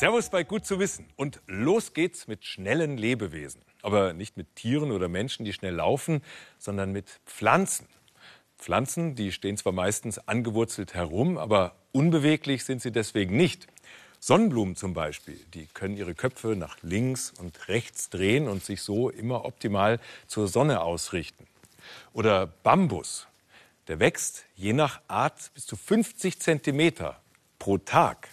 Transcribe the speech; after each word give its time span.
Servus 0.00 0.30
bei 0.30 0.44
Gut 0.44 0.64
zu 0.64 0.78
wissen. 0.78 1.04
Und 1.16 1.42
los 1.46 1.92
geht's 1.92 2.26
mit 2.26 2.46
schnellen 2.46 2.96
Lebewesen. 2.96 3.60
Aber 3.82 4.14
nicht 4.14 4.38
mit 4.38 4.56
Tieren 4.56 4.92
oder 4.92 5.08
Menschen, 5.08 5.44
die 5.44 5.52
schnell 5.52 5.74
laufen, 5.74 6.22
sondern 6.56 6.90
mit 6.90 7.20
Pflanzen. 7.26 7.86
Pflanzen, 8.56 9.14
die 9.14 9.30
stehen 9.30 9.58
zwar 9.58 9.74
meistens 9.74 10.16
angewurzelt 10.26 10.94
herum, 10.94 11.36
aber 11.36 11.74
unbeweglich 11.92 12.64
sind 12.64 12.80
sie 12.80 12.92
deswegen 12.92 13.36
nicht. 13.36 13.66
Sonnenblumen 14.20 14.74
zum 14.74 14.94
Beispiel, 14.94 15.38
die 15.52 15.66
können 15.66 15.98
ihre 15.98 16.14
Köpfe 16.14 16.56
nach 16.56 16.78
links 16.80 17.34
und 17.38 17.68
rechts 17.68 18.08
drehen 18.08 18.48
und 18.48 18.64
sich 18.64 18.80
so 18.80 19.10
immer 19.10 19.44
optimal 19.44 20.00
zur 20.26 20.48
Sonne 20.48 20.80
ausrichten. 20.80 21.46
Oder 22.14 22.46
Bambus, 22.46 23.26
der 23.86 24.00
wächst 24.00 24.46
je 24.56 24.72
nach 24.72 25.02
Art 25.08 25.50
bis 25.52 25.66
zu 25.66 25.76
50 25.76 26.40
Zentimeter 26.40 27.20
pro 27.58 27.76
Tag. 27.76 28.30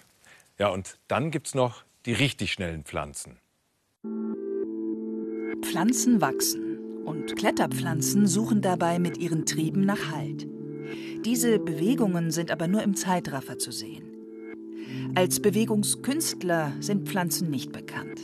Ja, 0.59 0.69
und 0.69 0.99
dann 1.07 1.29
gibt 1.29 1.47
es 1.47 1.55
noch 1.55 1.83
die 2.05 2.13
richtig 2.13 2.51
schnellen 2.51 2.83
Pflanzen. 2.83 3.37
Pflanzen 5.61 6.21
wachsen 6.21 7.03
und 7.05 7.35
Kletterpflanzen 7.35 8.27
suchen 8.27 8.61
dabei 8.61 8.99
mit 8.99 9.17
ihren 9.17 9.45
Trieben 9.45 9.81
nach 9.81 10.11
Halt. 10.11 10.47
Diese 11.25 11.59
Bewegungen 11.59 12.31
sind 12.31 12.51
aber 12.51 12.67
nur 12.67 12.81
im 12.83 12.95
Zeitraffer 12.95 13.59
zu 13.59 13.71
sehen. 13.71 14.07
Als 15.15 15.39
Bewegungskünstler 15.41 16.73
sind 16.79 17.07
Pflanzen 17.07 17.49
nicht 17.49 17.71
bekannt. 17.71 18.21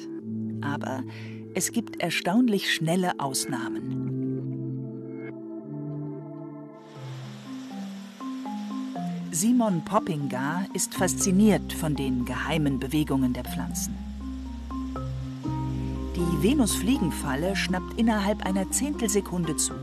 Aber 0.62 1.04
es 1.54 1.72
gibt 1.72 2.02
erstaunlich 2.02 2.74
schnelle 2.74 3.20
Ausnahmen. 3.20 4.03
Simon 9.36 9.84
Poppingar 9.84 10.68
ist 10.76 10.94
fasziniert 10.94 11.74
von 11.74 11.96
den 11.96 12.24
geheimen 12.24 12.80
Bewegungen 12.80 13.34
der 13.34 13.44
Pflanzen. 13.44 13.96
Die 16.16 16.44
Venusfliegenfalle 16.44 17.56
schnappt 17.56 18.00
innerhalb 18.00 18.46
einer 18.46 18.70
Zehntelsekunde 18.70 19.58
zu. 19.58 19.74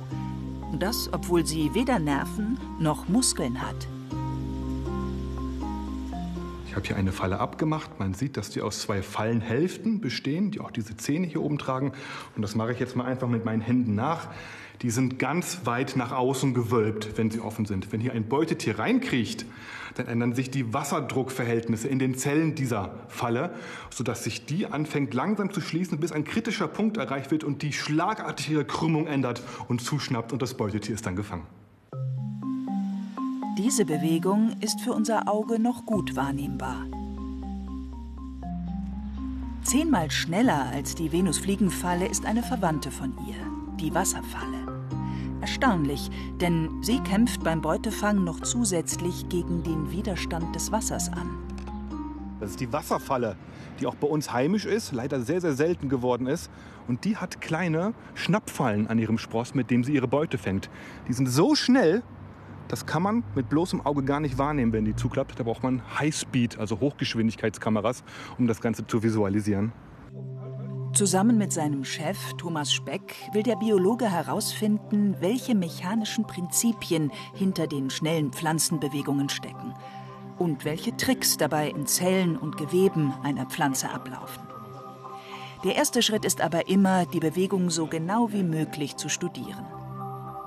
Das, 0.79 1.13
obwohl 1.13 1.45
sie 1.45 1.75
weder 1.75 1.99
Nerven 1.99 2.61
noch 2.79 3.09
Muskeln 3.09 3.61
hat. 3.61 3.89
Ich 6.69 6.77
habe 6.77 6.87
hier 6.87 6.95
eine 6.95 7.11
Falle 7.11 7.41
abgemacht. 7.41 7.99
Man 7.99 8.15
sieht, 8.15 8.37
dass 8.37 8.51
die 8.51 8.63
aus 8.63 8.83
zwei 8.83 9.03
Fallenhälften 9.03 10.01
bestehen, 10.01 10.53
die 10.53 10.61
auch 10.61 10.71
diese 10.71 10.97
Zähne 10.97 11.27
hier 11.27 11.43
oben 11.43 11.59
tragen. 11.59 11.91
Und 12.37 12.43
das 12.43 12.55
mache 12.55 12.71
ich 12.71 12.79
jetzt 12.79 12.95
mal 12.95 13.07
einfach 13.07 13.27
mit 13.27 13.45
meinen 13.45 13.63
Händen 13.63 13.97
nach 13.97 14.29
die 14.83 14.91
sind 14.91 15.19
ganz 15.19 15.61
weit 15.65 15.97
nach 15.97 16.13
außen 16.13 16.55
gewölbt, 16.55 17.17
wenn 17.17 17.31
sie 17.31 17.41
offen 17.41 17.67
sind. 17.67 17.93
Wenn 17.93 18.01
hier 18.01 18.13
ein 18.13 18.29
Beutetier 18.29 18.79
reinkriecht, 18.79 19.45
dann 19.95 20.07
ändern 20.07 20.35
sich 20.35 20.51
die 20.51 20.73
Wasserdruckverhältnisse 20.73 21.89
in 21.89 21.99
den 21.99 22.15
Zellen 22.15 22.55
dieser 22.55 22.95
Falle, 23.09 23.55
sodass 23.91 24.25
sich 24.25 24.47
die 24.47 24.67
anfängt 24.67 25.13
langsam 25.13 25.53
zu 25.53 25.61
schließen, 25.61 26.01
bis 26.01 26.13
ein 26.13 26.25
kritischer 26.25 26.69
Punkt 26.69 26.97
erreicht 26.97 27.31
wird 27.31 27.45
und 27.45 27.63
die 27.63 27.73
schlagartige 27.73 28.65
Krümmung 28.65 29.07
ändert 29.07 29.43
und 29.69 29.83
zuschnappt 29.83 30.33
und 30.33 30.41
das 30.41 30.55
Beutetier 30.55 30.95
ist 30.95 31.05
dann 31.05 31.17
gefangen. 31.17 31.47
Diese 33.59 33.85
Bewegung 33.85 34.57
ist 34.61 34.81
für 34.81 34.93
unser 34.93 35.29
Auge 35.29 35.59
noch 35.59 35.85
gut 35.85 36.17
wahrnehmbar. 36.17 36.87
Zehnmal 39.63 40.11
schneller 40.11 40.71
als 40.73 40.95
die 40.95 41.13
Venusfliegenfalle 41.13 42.07
ist 42.07 42.25
eine 42.25 42.43
Verwandte 42.43 42.91
von 42.91 43.13
ihr, 43.29 43.37
die 43.79 43.95
Wasserfalle. 43.95 44.70
Erstaunlich, 45.41 46.11
denn 46.41 46.83
sie 46.83 47.01
kämpft 47.01 47.43
beim 47.43 47.63
Beutefang 47.63 48.25
noch 48.25 48.41
zusätzlich 48.41 49.29
gegen 49.29 49.63
den 49.63 49.91
Widerstand 49.91 50.55
des 50.55 50.71
Wassers 50.71 51.11
an. 51.13 51.39
Das 52.41 52.51
ist 52.51 52.61
die 52.61 52.73
Wasserfalle, 52.73 53.37
die 53.81 53.87
auch 53.87 53.95
bei 53.95 54.07
uns 54.07 54.33
heimisch 54.33 54.67
ist, 54.67 54.93
leider 54.93 55.21
sehr, 55.21 55.41
sehr 55.41 55.53
selten 55.53 55.89
geworden 55.89 56.27
ist. 56.27 56.51
Und 56.89 57.05
die 57.05 57.17
hat 57.17 57.41
kleine 57.41 57.95
Schnappfallen 58.15 58.87
an 58.87 58.99
ihrem 58.99 59.19
Spross, 59.19 59.55
mit 59.55 59.71
dem 59.71 59.85
sie 59.85 59.95
ihre 59.95 60.09
Beute 60.09 60.39
fängt. 60.39 60.71
Die 61.09 61.13
sind 61.13 61.27
so 61.27 61.55
schnell, 61.55 62.03
das 62.69 62.87
kann 62.87 63.03
man 63.03 63.25
mit 63.35 63.49
bloßem 63.49 63.85
Auge 63.85 64.05
gar 64.05 64.21
nicht 64.21 64.39
wahrnehmen, 64.39 64.73
wenn 64.73 64.85
die 64.85 64.95
zuklappt. 64.95 65.39
Da 65.39 65.43
braucht 65.43 65.63
man 65.63 65.83
Highspeed, 65.99 66.59
also 66.59 66.81
Hochgeschwindigkeitskameras, 66.81 68.05
um 68.39 68.47
das 68.47 68.61
Ganze 68.61 68.87
zu 68.87 69.03
visualisieren. 69.03 69.73
Zusammen 70.93 71.39
mit 71.39 71.53
seinem 71.53 71.85
Chef 71.85 72.19
Thomas 72.37 72.73
Speck 72.73 73.15
will 73.33 73.45
der 73.45 73.57
Biologe 73.57 74.11
herausfinden, 74.11 75.17
welche 75.21 75.55
mechanischen 75.55 76.27
Prinzipien 76.27 77.13
hinter 77.33 77.69
den 77.69 77.91
schnellen 77.91 78.33
Pflanzenbewegungen 78.33 79.29
stecken 79.29 79.75
und 80.39 80.65
welche 80.65 80.97
Tricks 80.97 81.37
dabei 81.37 81.69
in 81.69 81.87
Zellen 81.87 82.37
und 82.37 82.57
Geweben 82.57 83.15
einer 83.23 83.47
Pflanze 83.47 83.89
ablaufen. 83.89 84.43
Der 85.63 85.77
erste 85.77 86.03
Schritt 86.03 86.25
ist 86.25 86.41
aber 86.41 86.69
immer, 86.69 87.07
die 87.07 87.21
Bewegung 87.21 87.71
so 87.71 87.87
genau 87.87 88.33
wie 88.33 88.43
möglich 88.43 88.97
zu 88.97 89.09
studieren. 89.09 89.67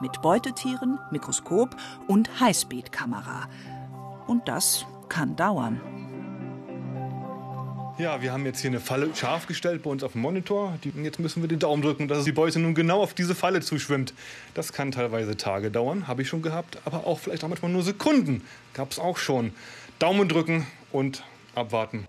Mit 0.02 0.22
Beutetieren, 0.22 1.00
Mikroskop 1.10 1.76
und 2.08 2.42
Highspeed-Kamera. 2.42 3.48
Und 4.28 4.48
das 4.48 4.86
kann 5.08 5.36
dauern. 5.36 6.03
Ja, 8.00 8.24
wir 8.24 8.34
haben 8.34 8.44
jetzt 8.46 8.60
hier 8.60 8.72
eine 8.72 8.80
Falle 8.80 9.14
scharf 9.16 9.46
gestellt 9.46 9.84
bei 9.84 9.90
uns 9.92 10.04
auf 10.04 10.14
dem 10.14 10.22
Monitor. 10.22 10.74
jetzt 11.04 11.20
müssen 11.20 11.44
wir 11.44 11.48
den 11.48 11.60
Daumen 11.60 11.84
drücken, 11.84 12.08
dass 12.08 12.24
die 12.24 12.32
Beute 12.32 12.58
nun 12.60 12.74
genau 12.74 13.02
auf 13.02 13.14
diese 13.14 13.36
Falle 13.36 13.62
zuschwimmt. 13.62 14.16
Das 14.56 14.74
kann 14.74 14.92
teilweise 14.92 15.38
Tage 15.38 15.70
dauern, 15.70 16.08
habe 16.08 16.24
ich 16.24 16.28
schon 16.28 16.42
gehabt, 16.42 16.80
aber 16.86 17.06
auch 17.06 17.20
vielleicht 17.20 17.44
auch 17.44 17.50
manchmal 17.50 17.72
nur 17.72 17.84
Sekunden. 17.84 18.42
Gab 18.74 18.92
es 18.92 18.98
auch 18.98 19.18
schon. 19.18 19.54
Daumen 20.00 20.28
drücken 20.28 20.66
und 20.92 21.24
abwarten. 21.54 22.08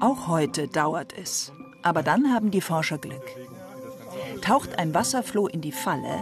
Auch 0.00 0.26
heute 0.26 0.66
dauert 0.66 1.12
es. 1.16 1.52
Aber 1.82 2.02
dann 2.02 2.34
haben 2.34 2.50
die 2.50 2.60
Forscher 2.60 2.98
Glück. 2.98 3.24
Taucht 4.42 4.76
ein 4.78 4.92
Wasserfloh 4.92 5.46
in 5.46 5.60
die 5.60 5.72
Falle, 5.72 6.18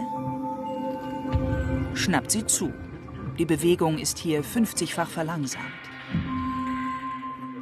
schnappt 1.95 2.29
sie 2.29 2.45
zu. 2.45 2.71
Die 3.39 3.45
Bewegung 3.45 3.97
ist 3.97 4.19
hier 4.19 4.43
50-fach 4.43 5.09
verlangsamt. 5.09 5.82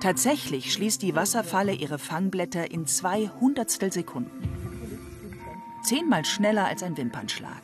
Tatsächlich 0.02 0.74
schließt 0.74 1.04
die 1.04 1.16
Wasserfalle 1.16 1.74
ihre 1.74 2.00
Fangblätter 2.00 2.72
in 2.72 2.88
zwei 2.88 3.28
Hundertstel 3.40 3.94
Sekunden. 3.94 4.50
Zehnmal 5.84 6.26
schneller 6.26 6.66
als 6.66 6.82
ein 6.82 6.98
Wimpernschlag. 6.98 7.62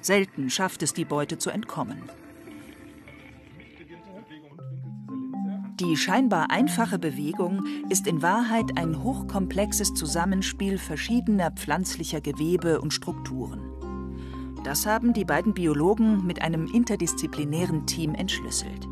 Selten 0.00 0.48
schafft 0.48 0.82
es 0.82 0.94
die 0.94 1.04
Beute 1.04 1.36
zu 1.36 1.50
entkommen. 1.50 2.02
Die 5.78 5.98
scheinbar 5.98 6.50
einfache 6.50 6.98
Bewegung 6.98 7.62
ist 7.90 8.06
in 8.06 8.22
Wahrheit 8.22 8.78
ein 8.78 9.02
hochkomplexes 9.02 9.92
Zusammenspiel 9.92 10.78
verschiedener 10.78 11.50
pflanzlicher 11.50 12.22
Gewebe 12.22 12.80
und 12.80 12.94
Strukturen. 12.94 13.60
Das 14.64 14.86
haben 14.86 15.12
die 15.12 15.26
beiden 15.26 15.52
Biologen 15.52 16.26
mit 16.26 16.40
einem 16.40 16.66
interdisziplinären 16.66 17.86
Team 17.86 18.14
entschlüsselt. 18.14 18.88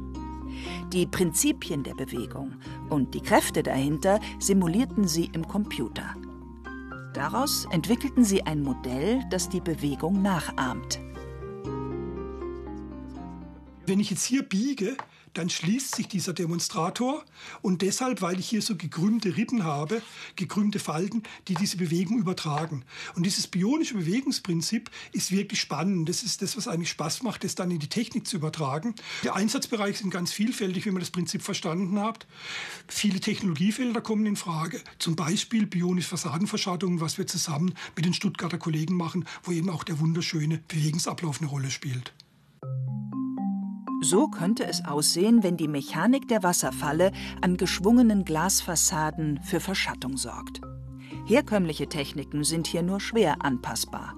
Die 0.93 1.07
Prinzipien 1.07 1.83
der 1.83 1.95
Bewegung 1.95 2.53
und 2.91 3.15
die 3.15 3.21
Kräfte 3.21 3.63
dahinter 3.63 4.21
simulierten 4.39 5.09
sie 5.09 5.31
im 5.33 5.47
Computer. 5.47 6.15
Daraus 7.15 7.67
entwickelten 7.71 8.25
sie 8.25 8.43
ein 8.43 8.63
Modell, 8.63 9.23
das 9.31 9.49
die 9.49 9.61
Bewegung 9.61 10.23
nachahmt. 10.23 10.99
Wenn 13.87 14.01
ich 14.01 14.11
jetzt 14.11 14.25
hier 14.25 14.43
biege, 14.43 14.97
dann 15.35 15.51
schließt 15.51 15.95
sich 15.97 16.09
dieser 16.09 16.33
Demonstrator 16.33 17.25
und 17.61 17.83
deshalb, 17.83 18.23
weil 18.23 18.39
ich 18.39 18.49
hier 18.49 18.63
so 18.63 18.77
gekrümmte 18.77 19.37
Rippen 19.37 19.65
habe, 19.65 20.01
gekrümmte 20.37 20.79
Falten, 20.79 21.23
die 21.49 21.55
diese 21.55 21.77
Bewegung 21.77 22.19
übertragen. 22.19 22.85
Und 23.15 23.27
dieses 23.27 23.47
bionische 23.47 23.95
Bewegungsprinzip 23.95 24.91
ist 25.13 25.33
wirklich 25.33 25.61
spannend. 25.61 26.09
Das 26.09 26.23
ist 26.23 26.43
das, 26.43 26.57
was 26.57 26.69
eigentlich 26.69 26.91
Spaß 26.91 27.23
macht, 27.23 27.45
das 27.45 27.55
dann 27.55 27.71
in 27.71 27.79
die 27.79 27.89
Technik 27.89 28.27
zu 28.27 28.37
übertragen. 28.37 28.95
Die 29.23 29.31
Einsatzbereiche 29.31 29.99
sind 29.99 30.11
ganz 30.11 30.33
vielfältig, 30.33 30.87
wenn 30.87 30.95
man 30.95 31.01
das 31.01 31.11
Prinzip 31.11 31.43
verstanden 31.43 32.01
hat. 32.01 32.27
Viele 32.89 33.21
Technologiefelder 33.21 34.01
kommen 34.01 34.27
in 34.27 34.37
Frage, 34.37 34.81
zum 34.99 35.17
Beispiel 35.17 35.67
bionische 35.67 36.09
Fassadenverschattung, 36.09 37.01
was 37.01 37.19
wir 37.19 37.27
zusammen 37.27 37.75
mit 37.97 38.05
den 38.05 38.15
Stuttgarter 38.15 38.59
Kollegen 38.59 38.95
machen, 38.95 39.27
wo 39.43 39.53
eben 39.53 39.71
auch 39.71 39.85
der 39.85 39.99
wunderschöne 40.01 40.63
Bewegungsablauf 40.69 41.41
eine 41.41 41.51
Rolle 41.51 41.71
spielt. 41.71 42.13
So 44.05 44.29
könnte 44.29 44.67
es 44.67 44.85
aussehen, 44.85 45.43
wenn 45.43 45.57
die 45.57 45.67
Mechanik 45.67 46.29
der 46.29 46.43
Wasserfalle 46.43 47.11
an 47.41 47.57
geschwungenen 47.57 48.27
Glasfassaden 48.27 49.41
für 49.43 49.61
Verschattung 49.61 50.19
sorgt. 50.19 50.61
Herkömmliche 51.27 51.89
Techniken 51.89 52.45
sind 52.45 52.67
hier 52.67 52.83
nur 52.83 53.01
schwer 53.01 53.37
anpassbar. 53.43 54.15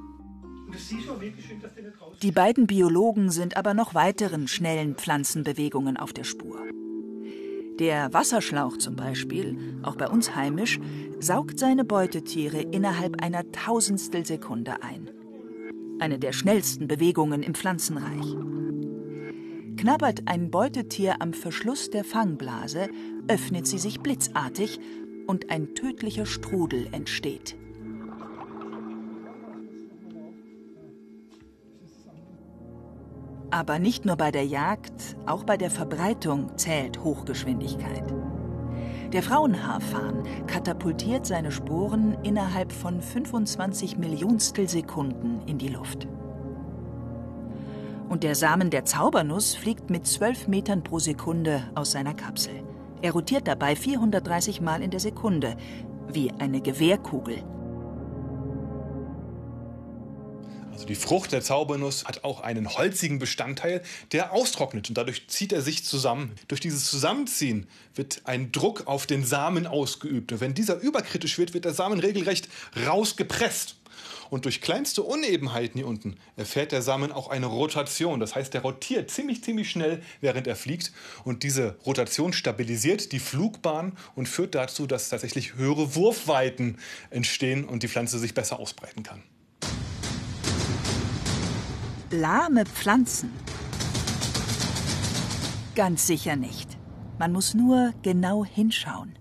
Die 2.21 2.33
beiden 2.33 2.67
Biologen 2.67 3.31
sind 3.31 3.56
aber 3.56 3.75
noch 3.75 3.94
weiteren 3.94 4.49
schnellen 4.49 4.97
Pflanzenbewegungen 4.97 5.97
auf 5.97 6.12
der 6.12 6.25
Spur. 6.25 6.59
Der 7.79 8.12
Wasserschlauch 8.12 8.79
zum 8.79 8.97
Beispiel, 8.97 9.79
auch 9.85 9.94
bei 9.94 10.09
uns 10.09 10.35
heimisch, 10.35 10.81
saugt 11.21 11.61
seine 11.61 11.85
Beutetiere 11.85 12.61
innerhalb 12.61 13.23
einer 13.23 13.53
Tausendstel 13.53 14.27
Sekunde 14.27 14.83
ein. 14.83 15.12
Eine 16.00 16.19
der 16.19 16.33
schnellsten 16.33 16.88
Bewegungen 16.88 17.44
im 17.44 17.55
Pflanzenreich. 17.55 18.37
Knabbert 19.76 20.23
ein 20.25 20.50
Beutetier 20.50 21.20
am 21.20 21.34
Verschluss 21.34 21.90
der 21.90 22.02
Fangblase, 22.02 22.88
öffnet 23.28 23.67
sie 23.67 23.78
sich 23.78 24.00
blitzartig 24.00 24.81
und 25.26 25.50
ein 25.50 25.75
tödlicher 25.75 26.25
Strudel 26.25 26.88
entsteht. 26.93 27.56
Aber 33.50 33.78
nicht 33.78 34.06
nur 34.06 34.17
bei 34.17 34.31
der 34.31 34.46
Jagd, 34.46 35.17
auch 35.26 35.44
bei 35.44 35.58
der 35.58 35.70
Verbreitung 35.70 36.56
zählt 36.56 37.05
Hochgeschwindigkeit. 37.05 38.05
Der 39.12 39.23
Frauenhaarfarn 39.23 40.25
katapultiert 40.46 41.26
seine 41.26 41.52
Sporen 41.52 42.17
innerhalb 42.23 42.73
von 42.73 43.00
25 43.00 43.99
Millionstel 43.99 44.69
Sekunden 44.69 45.43
in 45.46 45.58
die 45.58 45.69
Luft. 45.69 46.08
Und 48.08 48.23
der 48.23 48.35
Samen 48.35 48.70
der 48.70 48.85
Zaubernuss 48.85 49.55
fliegt 49.55 49.91
mit 49.91 50.06
12 50.06 50.47
Metern 50.49 50.85
pro 50.85 50.99
Sekunde 50.99 51.70
aus 51.75 51.93
seiner 51.93 52.14
Kapsel. 52.14 52.62
Er 53.03 53.12
rotiert 53.12 53.49
dabei 53.49 53.75
430 53.75 54.61
Mal 54.61 54.82
in 54.82 54.91
der 54.91 55.00
Sekunde, 55.00 55.56
wie 56.12 56.31
eine 56.32 56.61
Gewehrkugel. 56.61 57.43
Also 60.73 60.87
die 60.87 60.94
Frucht 60.94 61.32
der 61.32 61.41
Zaubernuss 61.41 62.05
hat 62.05 62.23
auch 62.23 62.43
einen 62.43 62.69
holzigen 62.69 63.19
Bestandteil, 63.19 63.82
der 64.12 64.32
austrocknet 64.35 64.91
und 64.91 64.99
dadurch 64.99 65.26
zieht 65.26 65.52
er 65.52 65.62
sich 65.62 65.85
zusammen. 65.85 66.32
Durch 66.49 66.61
dieses 66.61 66.91
Zusammenziehen 66.91 67.67
wird 67.94 68.20
ein 68.25 68.52
Druck 68.52 68.87
auf 68.87 69.06
den 69.06 69.25
Samen 69.25 69.67
ausgeübt. 69.67 70.32
Und 70.32 70.41
wenn 70.43 70.52
dieser 70.52 70.79
überkritisch 70.79 71.38
wird, 71.38 71.55
wird 71.55 71.64
der 71.64 71.73
Samen 71.73 71.99
regelrecht 71.99 72.49
rausgepresst. 72.87 73.76
Und 74.31 74.44
durch 74.44 74.61
kleinste 74.61 75.02
Unebenheiten 75.02 75.78
hier 75.78 75.87
unten 75.87 76.17
erfährt 76.37 76.73
der 76.73 76.82
Samen 76.82 77.12
auch 77.12 77.28
eine 77.28 77.46
Rotation. 77.46 78.20
Das 78.20 78.34
heißt, 78.34 78.55
der 78.55 78.62
rotiert 78.62 79.11
ziemlich, 79.11 79.43
ziemlich 79.43 79.70
schnell, 79.70 80.02
während 80.20 80.46
er 80.46 80.56
fliegt. 80.56 80.93
Und 81.25 81.43
diese 81.43 81.76
Rotation 81.87 82.32
stabilisiert 82.32 83.12
die 83.12 83.19
Flugbahn 83.19 83.93
und 84.14 84.28
führt 84.28 84.55
dazu, 84.55 84.87
dass 84.87 85.08
tatsächlich 85.08 85.55
höhere 85.55 85.94
Wurfweiten 85.94 86.78
entstehen 87.11 87.64
und 87.64 87.82
die 87.82 87.88
Pflanze 87.88 88.19
sich 88.19 88.34
besser 88.34 88.58
ausbreiten 88.58 89.02
kann. 89.02 89.23
Lahme 92.11 92.64
Pflanzen? 92.67 93.32
Ganz 95.75 96.06
sicher 96.06 96.37
nicht. 96.37 96.78
Man 97.19 97.32
muss 97.32 97.55
nur 97.55 97.93
genau 98.02 98.44
hinschauen. 98.44 99.19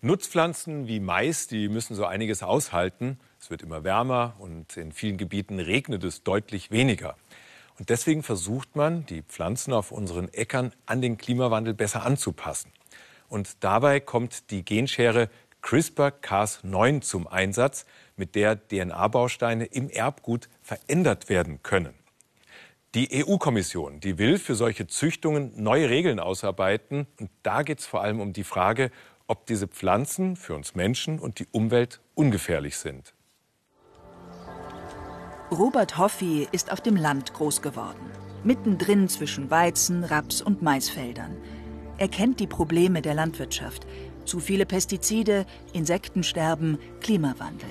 Nutzpflanzen 0.00 0.86
wie 0.86 1.00
Mais, 1.00 1.48
die 1.48 1.68
müssen 1.68 1.96
so 1.96 2.04
einiges 2.04 2.44
aushalten. 2.44 3.18
Es 3.40 3.50
wird 3.50 3.62
immer 3.62 3.82
wärmer 3.82 4.36
und 4.38 4.76
in 4.76 4.92
vielen 4.92 5.16
Gebieten 5.16 5.58
regnet 5.58 6.04
es 6.04 6.22
deutlich 6.22 6.70
weniger. 6.70 7.16
Und 7.80 7.90
deswegen 7.90 8.22
versucht 8.22 8.76
man, 8.76 9.06
die 9.06 9.22
Pflanzen 9.22 9.72
auf 9.72 9.90
unseren 9.90 10.32
Äckern 10.32 10.72
an 10.86 11.02
den 11.02 11.18
Klimawandel 11.18 11.74
besser 11.74 12.06
anzupassen. 12.06 12.70
Und 13.28 13.64
dabei 13.64 13.98
kommt 13.98 14.52
die 14.52 14.64
Genschere 14.64 15.30
CRISPR-Cas9 15.64 17.00
zum 17.00 17.26
Einsatz, 17.26 17.84
mit 18.16 18.36
der 18.36 18.56
DNA-Bausteine 18.68 19.64
im 19.64 19.90
Erbgut 19.90 20.48
verändert 20.62 21.28
werden 21.28 21.62
können. 21.64 21.94
Die 22.94 23.24
EU-Kommission, 23.24 23.98
die 23.98 24.16
will 24.16 24.38
für 24.38 24.54
solche 24.54 24.86
Züchtungen 24.86 25.52
neue 25.60 25.90
Regeln 25.90 26.20
ausarbeiten. 26.20 27.06
Und 27.18 27.30
da 27.42 27.62
geht 27.62 27.80
es 27.80 27.86
vor 27.86 28.02
allem 28.02 28.20
um 28.20 28.32
die 28.32 28.44
Frage, 28.44 28.90
ob 29.28 29.46
diese 29.46 29.68
Pflanzen 29.68 30.34
für 30.34 30.54
uns 30.54 30.74
Menschen 30.74 31.20
und 31.20 31.38
die 31.38 31.46
Umwelt 31.52 32.00
ungefährlich 32.14 32.78
sind. 32.78 33.14
Robert 35.50 35.96
Hoffi 35.96 36.48
ist 36.52 36.72
auf 36.72 36.80
dem 36.80 36.96
Land 36.96 37.32
groß 37.32 37.62
geworden, 37.62 38.10
mittendrin 38.42 39.08
zwischen 39.08 39.50
Weizen, 39.50 40.04
Raps 40.04 40.42
und 40.42 40.62
Maisfeldern. 40.62 41.36
Er 41.96 42.08
kennt 42.08 42.40
die 42.40 42.46
Probleme 42.46 43.02
der 43.02 43.14
Landwirtschaft. 43.14 43.86
Zu 44.24 44.40
viele 44.40 44.66
Pestizide, 44.66 45.46
Insektensterben, 45.72 46.78
Klimawandel. 47.00 47.70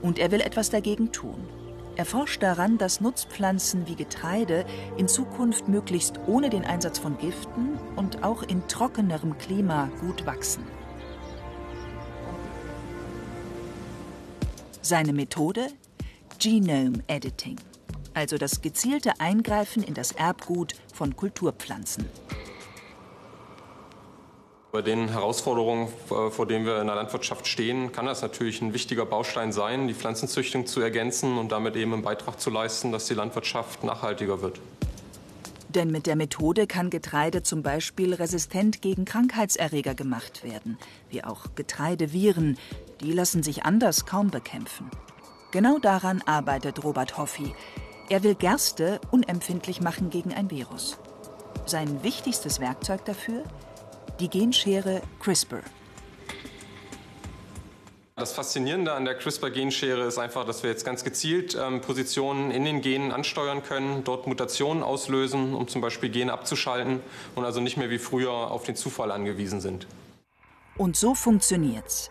Und 0.00 0.18
er 0.18 0.30
will 0.30 0.40
etwas 0.40 0.70
dagegen 0.70 1.10
tun. 1.10 1.48
Er 1.96 2.04
forscht 2.04 2.42
daran, 2.44 2.78
dass 2.78 3.00
Nutzpflanzen 3.00 3.88
wie 3.88 3.96
Getreide 3.96 4.64
in 4.96 5.08
Zukunft 5.08 5.66
möglichst 5.66 6.20
ohne 6.28 6.50
den 6.50 6.64
Einsatz 6.64 7.00
von 7.00 7.18
Giften 7.18 7.76
und 7.96 8.22
auch 8.22 8.44
in 8.44 8.68
trockenerem 8.68 9.36
Klima 9.38 9.90
gut 10.00 10.24
wachsen. 10.24 10.77
Seine 14.82 15.12
Methode? 15.12 15.68
Genome 16.38 17.02
Editing, 17.08 17.56
also 18.14 18.38
das 18.38 18.62
gezielte 18.62 19.18
Eingreifen 19.18 19.82
in 19.82 19.94
das 19.94 20.12
Erbgut 20.12 20.74
von 20.94 21.16
Kulturpflanzen. 21.16 22.06
Bei 24.70 24.82
den 24.82 25.08
Herausforderungen, 25.08 25.88
äh, 26.10 26.30
vor 26.30 26.46
denen 26.46 26.64
wir 26.64 26.80
in 26.80 26.86
der 26.86 26.94
Landwirtschaft 26.94 27.48
stehen, 27.48 27.90
kann 27.90 28.06
das 28.06 28.22
natürlich 28.22 28.62
ein 28.62 28.72
wichtiger 28.72 29.04
Baustein 29.04 29.50
sein, 29.50 29.88
die 29.88 29.94
Pflanzenzüchtung 29.94 30.66
zu 30.66 30.80
ergänzen 30.80 31.38
und 31.38 31.50
damit 31.50 31.74
eben 31.74 31.94
einen 31.94 32.02
Beitrag 32.02 32.38
zu 32.38 32.50
leisten, 32.50 32.92
dass 32.92 33.06
die 33.06 33.14
Landwirtschaft 33.14 33.82
nachhaltiger 33.82 34.42
wird. 34.42 34.60
Denn 35.70 35.90
mit 35.90 36.06
der 36.06 36.16
Methode 36.16 36.66
kann 36.66 36.88
Getreide 36.90 37.42
zum 37.42 37.62
Beispiel 37.62 38.14
resistent 38.14 38.80
gegen 38.80 39.04
Krankheitserreger 39.04 39.94
gemacht 39.94 40.44
werden, 40.44 40.78
wie 41.10 41.24
auch 41.24 41.46
Getreideviren. 41.56 42.56
Die 43.00 43.12
lassen 43.12 43.42
sich 43.42 43.64
anders 43.64 44.06
kaum 44.06 44.30
bekämpfen. 44.30 44.90
Genau 45.50 45.78
daran 45.78 46.22
arbeitet 46.26 46.84
Robert 46.84 47.16
Hoffi. 47.16 47.54
Er 48.08 48.22
will 48.22 48.34
Gerste 48.34 49.00
unempfindlich 49.10 49.80
machen 49.80 50.10
gegen 50.10 50.32
ein 50.32 50.50
Virus. 50.50 50.98
Sein 51.66 52.02
wichtigstes 52.02 52.60
Werkzeug 52.60 53.04
dafür? 53.04 53.44
die 54.20 54.28
Genschere 54.28 55.02
CRISPR. 55.20 55.60
Das 58.16 58.32
Faszinierende 58.32 58.92
an 58.92 59.04
der 59.04 59.14
CRISPR-Genschere 59.14 60.04
ist 60.04 60.18
einfach, 60.18 60.44
dass 60.44 60.64
wir 60.64 60.70
jetzt 60.70 60.84
ganz 60.84 61.04
gezielt 61.04 61.56
ähm, 61.60 61.80
Positionen 61.80 62.50
in 62.50 62.64
den 62.64 62.80
Genen 62.80 63.12
ansteuern 63.12 63.62
können, 63.62 64.02
dort 64.02 64.26
Mutationen 64.26 64.82
auslösen, 64.82 65.54
um 65.54 65.68
zum 65.68 65.80
Beispiel 65.80 66.08
Gene 66.08 66.32
abzuschalten 66.32 67.00
und 67.36 67.44
also 67.44 67.60
nicht 67.60 67.76
mehr 67.76 67.90
wie 67.90 67.98
früher 67.98 68.32
auf 68.32 68.64
den 68.64 68.74
Zufall 68.74 69.12
angewiesen 69.12 69.60
sind. 69.60 69.86
Und 70.76 70.96
so 70.96 71.14
funktioniert's. 71.14 72.10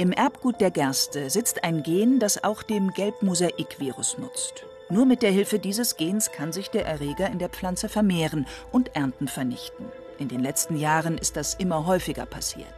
Im 0.00 0.12
Erbgut 0.12 0.62
der 0.62 0.70
Gerste 0.70 1.28
sitzt 1.28 1.62
ein 1.62 1.82
Gen, 1.82 2.20
das 2.20 2.42
auch 2.42 2.62
dem 2.62 2.90
Gelbmosaikvirus 2.94 4.16
nutzt. 4.16 4.64
Nur 4.88 5.04
mit 5.04 5.20
der 5.20 5.30
Hilfe 5.30 5.58
dieses 5.58 5.98
Gens 5.98 6.32
kann 6.32 6.54
sich 6.54 6.70
der 6.70 6.86
Erreger 6.86 7.26
in 7.26 7.38
der 7.38 7.50
Pflanze 7.50 7.90
vermehren 7.90 8.46
und 8.72 8.96
Ernten 8.96 9.28
vernichten. 9.28 9.84
In 10.18 10.28
den 10.28 10.40
letzten 10.40 10.78
Jahren 10.78 11.18
ist 11.18 11.36
das 11.36 11.52
immer 11.52 11.84
häufiger 11.84 12.24
passiert. 12.24 12.72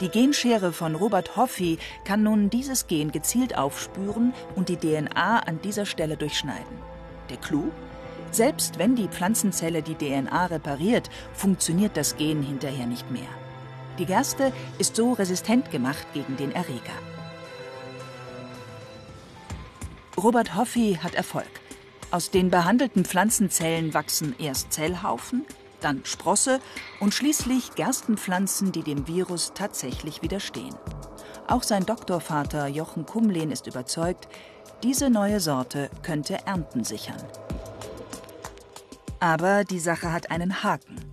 Die 0.00 0.08
Genschere 0.08 0.72
von 0.72 0.96
Robert 0.96 1.36
Hoffi 1.36 1.78
kann 2.04 2.24
nun 2.24 2.50
dieses 2.50 2.88
Gen 2.88 3.12
gezielt 3.12 3.56
aufspüren 3.56 4.34
und 4.56 4.68
die 4.68 4.78
DNA 4.78 5.38
an 5.38 5.62
dieser 5.62 5.86
Stelle 5.86 6.16
durchschneiden. 6.16 6.76
Der 7.28 7.36
Clou? 7.36 7.70
Selbst 8.32 8.80
wenn 8.80 8.96
die 8.96 9.06
Pflanzenzelle 9.06 9.80
die 9.80 9.94
DNA 9.94 10.46
repariert, 10.46 11.08
funktioniert 11.34 11.96
das 11.96 12.16
Gen 12.16 12.42
hinterher 12.42 12.88
nicht 12.88 13.12
mehr. 13.12 13.28
Die 14.00 14.06
Gerste 14.06 14.50
ist 14.78 14.96
so 14.96 15.12
resistent 15.12 15.70
gemacht 15.70 16.06
gegen 16.14 16.38
den 16.38 16.52
Erreger. 16.52 16.96
Robert 20.16 20.54
Hoffi 20.54 20.98
hat 21.02 21.14
Erfolg. 21.14 21.50
Aus 22.10 22.30
den 22.30 22.48
behandelten 22.48 23.04
Pflanzenzellen 23.04 23.92
wachsen 23.92 24.34
erst 24.38 24.72
Zellhaufen, 24.72 25.44
dann 25.82 26.00
Sprosse 26.04 26.60
und 26.98 27.12
schließlich 27.12 27.74
Gerstenpflanzen, 27.74 28.72
die 28.72 28.82
dem 28.82 29.06
Virus 29.06 29.52
tatsächlich 29.54 30.22
widerstehen. 30.22 30.74
Auch 31.46 31.62
sein 31.62 31.84
Doktorvater 31.84 32.68
Jochen 32.68 33.04
Kumlehn 33.04 33.50
ist 33.50 33.66
überzeugt, 33.66 34.28
diese 34.82 35.10
neue 35.10 35.40
Sorte 35.40 35.90
könnte 36.02 36.46
Ernten 36.46 36.84
sichern. 36.84 37.22
Aber 39.20 39.64
die 39.64 39.78
Sache 39.78 40.10
hat 40.10 40.30
einen 40.30 40.62
Haken. 40.62 41.09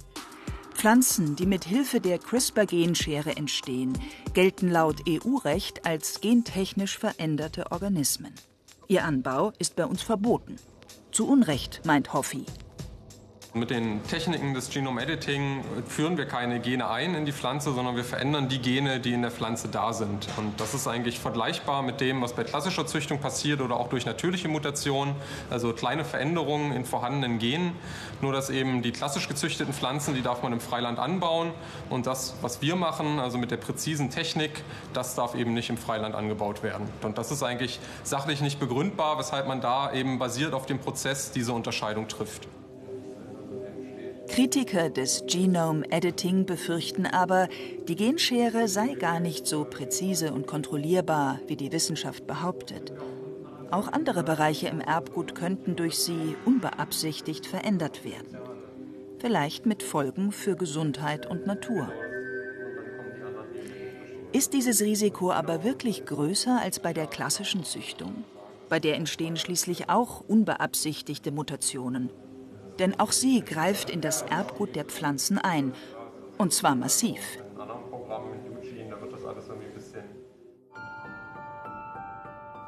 Pflanzen, 0.77 1.35
die 1.35 1.47
mit 1.47 1.65
Hilfe 1.65 1.99
der 1.99 2.19
CRISPR-Genschere 2.19 3.35
entstehen, 3.35 3.97
gelten 4.35 4.69
laut 4.69 5.01
EU-Recht 5.09 5.87
als 5.87 6.21
gentechnisch 6.21 6.99
veränderte 6.99 7.71
Organismen. 7.71 8.31
Ihr 8.87 9.03
Anbau 9.03 9.53
ist 9.57 9.75
bei 9.75 9.85
uns 9.85 10.03
verboten. 10.03 10.57
Zu 11.11 11.27
Unrecht, 11.27 11.81
meint 11.83 12.13
Hoffi. 12.13 12.45
Mit 13.53 13.69
den 13.69 14.03
Techniken 14.03 14.53
des 14.53 14.69
Genome 14.69 15.01
Editing 15.01 15.63
führen 15.87 16.17
wir 16.17 16.25
keine 16.25 16.59
Gene 16.59 16.89
ein 16.89 17.15
in 17.15 17.25
die 17.25 17.31
Pflanze, 17.31 17.73
sondern 17.73 17.95
wir 17.95 18.03
verändern 18.03 18.49
die 18.49 18.59
Gene, 18.59 18.99
die 18.99 19.13
in 19.13 19.21
der 19.21 19.31
Pflanze 19.31 19.69
da 19.69 19.93
sind. 19.93 20.27
Und 20.35 20.59
das 20.59 20.73
ist 20.73 20.85
eigentlich 20.85 21.19
vergleichbar 21.19 21.81
mit 21.81 22.01
dem, 22.01 22.21
was 22.21 22.33
bei 22.33 22.43
klassischer 22.43 22.85
Züchtung 22.85 23.19
passiert 23.19 23.61
oder 23.61 23.77
auch 23.77 23.87
durch 23.87 24.05
natürliche 24.05 24.47
Mutationen, 24.49 25.15
also 25.49 25.71
kleine 25.71 26.03
Veränderungen 26.03 26.73
in 26.73 26.83
vorhandenen 26.83 27.39
Genen. 27.39 27.71
Nur 28.21 28.33
dass 28.33 28.49
eben 28.49 28.81
die 28.81 28.91
klassisch 28.91 29.27
gezüchteten 29.29 29.73
Pflanzen, 29.73 30.13
die 30.13 30.21
darf 30.21 30.43
man 30.43 30.51
im 30.51 30.59
Freiland 30.59 30.99
anbauen 30.99 31.51
und 31.89 32.05
das, 32.05 32.35
was 32.41 32.61
wir 32.61 32.75
machen, 32.75 33.19
also 33.19 33.37
mit 33.37 33.49
der 33.49 33.57
präzisen 33.57 34.09
Technik, 34.09 34.63
das 34.93 35.15
darf 35.15 35.35
eben 35.35 35.53
nicht 35.53 35.69
im 35.69 35.77
Freiland 35.77 36.15
angebaut 36.15 36.63
werden. 36.63 36.87
Und 37.01 37.17
das 37.17 37.31
ist 37.31 37.43
eigentlich 37.43 37.79
sachlich 38.03 38.41
nicht 38.41 38.59
begründbar, 38.59 39.17
weshalb 39.17 39.47
man 39.47 39.61
da 39.61 39.93
eben 39.93 40.19
basiert 40.19 40.53
auf 40.53 40.65
dem 40.65 40.79
Prozess 40.79 41.31
diese 41.31 41.53
Unterscheidung 41.53 42.07
trifft. 42.07 42.47
Kritiker 44.27 44.89
des 44.89 45.23
Genome 45.25 45.89
Editing 45.89 46.45
befürchten 46.45 47.05
aber, 47.05 47.47
die 47.87 47.95
Genschere 47.95 48.67
sei 48.67 48.93
gar 48.93 49.19
nicht 49.19 49.47
so 49.47 49.63
präzise 49.63 50.33
und 50.33 50.47
kontrollierbar, 50.47 51.39
wie 51.47 51.55
die 51.55 51.71
Wissenschaft 51.71 52.27
behauptet. 52.27 52.93
Auch 53.71 53.87
andere 53.87 54.23
Bereiche 54.23 54.67
im 54.67 54.81
Erbgut 54.81 55.33
könnten 55.33 55.75
durch 55.75 55.97
sie 55.97 56.35
unbeabsichtigt 56.45 57.45
verändert 57.45 58.03
werden. 58.03 58.37
Vielleicht 59.19 59.65
mit 59.65 59.81
Folgen 59.81 60.31
für 60.31 60.55
Gesundheit 60.55 61.25
und 61.25 61.47
Natur. 61.47 61.91
Ist 64.33 64.53
dieses 64.53 64.81
Risiko 64.81 65.31
aber 65.31 65.63
wirklich 65.63 66.05
größer 66.05 66.59
als 66.61 66.79
bei 66.79 66.93
der 66.93 67.07
klassischen 67.07 67.63
Züchtung? 67.63 68.23
Bei 68.69 68.79
der 68.79 68.95
entstehen 68.95 69.37
schließlich 69.37 69.89
auch 69.89 70.21
unbeabsichtigte 70.27 71.31
Mutationen. 71.31 72.09
Denn 72.79 72.99
auch 72.99 73.11
sie 73.11 73.41
greift 73.41 73.89
in 73.89 74.01
das 74.01 74.21
Erbgut 74.23 74.75
der 74.75 74.85
Pflanzen 74.85 75.37
ein. 75.37 75.73
Und 76.37 76.53
zwar 76.53 76.75
massiv. 76.75 77.21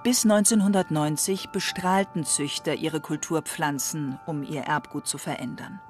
Bis 0.03 0.23
1990 0.23 1.49
bestrahlten 1.49 2.23
Züchter 2.23 2.73
ihre 2.73 3.01
Kulturpflanzen, 3.01 4.17
um 4.25 4.43
ihr 4.43 4.61
Erbgut 4.61 5.07
zu 5.07 5.17
verändern. 5.17 5.81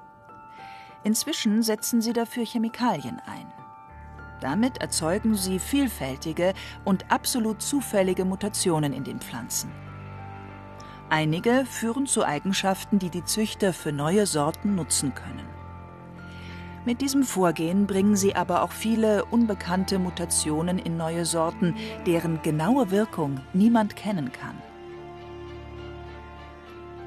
Inzwischen 1.04 1.62
setzen 1.62 2.02
sie 2.02 2.12
dafür 2.12 2.44
Chemikalien 2.44 3.20
ein. 3.24 3.46
Damit 4.40 4.78
erzeugen 4.78 5.34
sie 5.34 5.58
vielfältige 5.58 6.54
und 6.84 7.10
absolut 7.10 7.62
zufällige 7.62 8.24
Mutationen 8.24 8.92
in 8.92 9.04
den 9.04 9.20
Pflanzen. 9.20 9.70
Einige 11.12 11.64
führen 11.68 12.06
zu 12.06 12.24
Eigenschaften, 12.24 13.00
die 13.00 13.10
die 13.10 13.24
Züchter 13.24 13.72
für 13.72 13.90
neue 13.90 14.26
Sorten 14.26 14.76
nutzen 14.76 15.12
können. 15.12 15.44
Mit 16.86 17.00
diesem 17.00 17.24
Vorgehen 17.24 17.88
bringen 17.88 18.14
sie 18.14 18.36
aber 18.36 18.62
auch 18.62 18.70
viele 18.70 19.24
unbekannte 19.24 19.98
Mutationen 19.98 20.78
in 20.78 20.96
neue 20.96 21.26
Sorten, 21.26 21.74
deren 22.06 22.40
genaue 22.42 22.92
Wirkung 22.92 23.40
niemand 23.52 23.96
kennen 23.96 24.30
kann. 24.30 24.56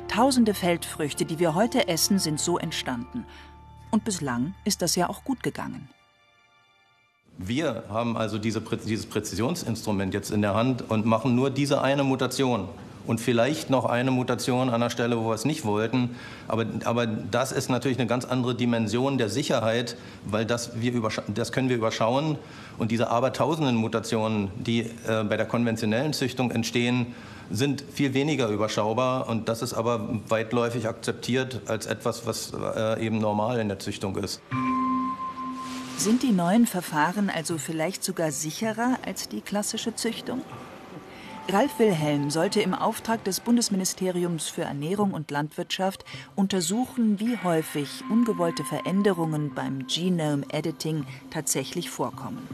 Tausende 0.10 0.54
Feldfrüchte, 0.54 1.24
die 1.24 1.40
wir 1.40 1.56
heute 1.56 1.88
essen, 1.88 2.20
sind 2.20 2.42
so 2.42 2.58
entstanden. 2.58 3.26
Und 3.90 4.04
bislang 4.04 4.54
ist 4.66 4.82
das 4.82 4.98
ja 4.98 5.10
auch 5.10 5.24
gut 5.24 5.42
gegangen. 5.42 5.88
Wir 7.38 7.86
haben 7.88 8.18
also 8.18 8.38
diese, 8.38 8.62
dieses 8.62 9.06
Präzisionsinstrument 9.06 10.14
jetzt 10.14 10.30
in 10.30 10.42
der 10.42 10.56
Hand 10.56 10.90
und 10.92 11.06
machen 11.06 11.36
nur 11.36 11.50
diese 11.50 11.82
eine 11.82 12.04
Mutation. 12.04 12.68
Und 13.06 13.20
vielleicht 13.20 13.70
noch 13.70 13.86
eine 13.86 14.12
Mutation 14.12 14.70
an 14.70 14.80
der 14.80 14.90
Stelle, 14.90 15.18
wo 15.20 15.28
wir 15.28 15.34
es 15.34 15.44
nicht 15.44 15.66
wollten. 15.66 16.16
Aber, 16.48 16.66
aber 16.86 17.06
das 17.06 17.52
ist 17.52 17.70
natürlich 17.70 18.00
eine 18.00 18.08
ganz 18.08 18.24
andere 18.24 18.56
Dimension 18.56 19.18
der 19.18 19.30
Sicherheit, 19.30 19.98
weil 20.26 20.46
das, 20.46 20.82
wir 20.82 20.94
das 21.34 21.52
können 21.52 21.70
wir 21.70 21.76
überschauen. 21.76 22.38
Und 22.78 22.92
diese 22.92 23.10
abertausenden 23.10 23.76
Mutationen, 23.76 24.52
die 24.56 24.82
äh, 24.82 25.24
bei 25.28 25.36
der 25.36 25.46
konventionellen 25.46 26.14
Züchtung 26.14 26.52
entstehen, 26.52 27.08
sind 27.52 27.84
viel 27.94 28.14
weniger 28.14 28.48
überschaubar. 28.48 29.28
Und 29.28 29.50
das 29.50 29.62
ist 29.62 29.74
aber 29.74 30.08
weitläufig 30.30 30.88
akzeptiert 30.88 31.62
als 31.68 31.86
etwas, 31.86 32.26
was 32.26 32.54
äh, 32.54 33.06
eben 33.06 33.20
normal 33.20 33.60
in 33.60 33.68
der 33.68 33.80
Züchtung 33.80 34.16
ist. 34.18 34.42
Sind 35.98 36.24
die 36.24 36.32
neuen 36.32 36.66
Verfahren 36.66 37.30
also 37.30 37.58
vielleicht 37.58 38.04
sogar 38.04 38.32
sicherer 38.32 38.98
als 39.06 39.30
die 39.30 39.42
klassische 39.42 39.96
Züchtung? 39.96 40.42
Ralf 41.50 41.78
Wilhelm 41.78 42.30
sollte 42.30 42.62
im 42.62 42.74
Auftrag 42.74 43.24
des 43.26 43.42
Bundesministeriums 43.42 44.48
für 44.48 44.62
Ernährung 44.62 45.14
und 45.14 45.30
Landwirtschaft 45.30 46.06
untersuchen, 46.36 47.20
wie 47.20 47.38
häufig 47.44 47.90
ungewollte 48.10 48.64
Veränderungen 48.64 49.54
beim 49.54 49.86
Genome 49.88 50.46
Editing 50.50 51.06
tatsächlich 51.32 51.90
vorkommen. 51.90 52.48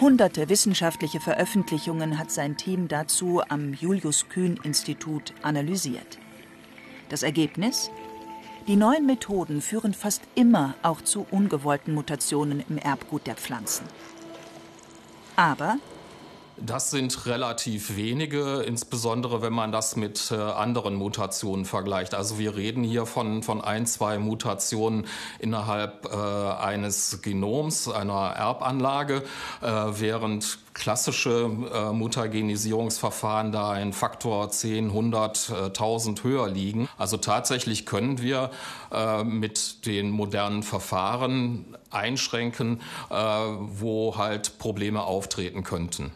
Hunderte 0.00 0.48
wissenschaftliche 0.48 1.20
Veröffentlichungen 1.20 2.18
hat 2.18 2.30
sein 2.30 2.56
Team 2.56 2.88
dazu 2.88 3.42
am 3.46 3.74
Julius 3.74 4.28
Kühn 4.30 4.58
Institut 4.64 5.34
analysiert. 5.42 6.18
Das 7.10 7.22
Ergebnis? 7.22 7.90
Die 8.66 8.76
neuen 8.76 9.04
Methoden 9.04 9.60
führen 9.60 9.92
fast 9.92 10.22
immer 10.34 10.74
auch 10.82 11.02
zu 11.02 11.26
ungewollten 11.30 11.92
Mutationen 11.92 12.64
im 12.68 12.78
Erbgut 12.78 13.26
der 13.26 13.36
Pflanzen. 13.36 13.84
Aber 15.36 15.76
das 16.56 16.90
sind 16.90 17.26
relativ 17.26 17.96
wenige, 17.96 18.62
insbesondere 18.62 19.42
wenn 19.42 19.52
man 19.52 19.72
das 19.72 19.96
mit 19.96 20.30
äh, 20.30 20.34
anderen 20.34 20.94
Mutationen 20.94 21.64
vergleicht. 21.64 22.14
Also 22.14 22.38
wir 22.38 22.56
reden 22.56 22.84
hier 22.84 23.06
von, 23.06 23.42
von 23.42 23.60
ein, 23.60 23.86
zwei 23.86 24.18
Mutationen 24.18 25.06
innerhalb 25.38 26.06
äh, 26.06 26.16
eines 26.16 27.22
Genoms, 27.22 27.88
einer 27.88 28.32
Erbanlage, 28.36 29.22
äh, 29.60 29.66
während 29.66 30.58
klassische 30.74 31.50
äh, 31.72 31.92
Mutagenisierungsverfahren 31.92 33.52
da 33.52 33.70
ein 33.70 33.92
Faktor 33.92 34.50
10, 34.50 34.86
100, 34.86 35.50
äh, 35.50 35.54
1000 35.66 36.24
höher 36.24 36.48
liegen. 36.48 36.88
Also 36.98 37.16
tatsächlich 37.16 37.86
können 37.86 38.20
wir 38.20 38.50
äh, 38.90 39.24
mit 39.24 39.86
den 39.86 40.10
modernen 40.10 40.62
Verfahren 40.62 41.76
einschränken, 41.90 42.80
äh, 43.10 43.14
wo 43.14 44.16
halt 44.16 44.58
Probleme 44.58 45.02
auftreten 45.02 45.62
könnten. 45.62 46.12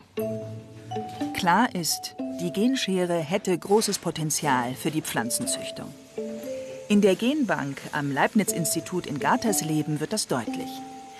Klar 1.35 1.75
ist, 1.75 2.17
die 2.41 2.53
Genschere 2.53 3.19
hätte 3.19 3.57
großes 3.57 3.99
Potenzial 3.99 4.75
für 4.75 4.91
die 4.91 5.03
Pflanzenzüchtung. 5.03 5.93
In 6.89 7.01
der 7.01 7.17
Genbank 7.17 7.81
am 7.93 8.13
Leibniz-Institut 8.13 9.07
in 9.07 9.19
Gatersleben 9.19 10.01
wird 10.01 10.13
das 10.13 10.29
deutlich. 10.29 10.69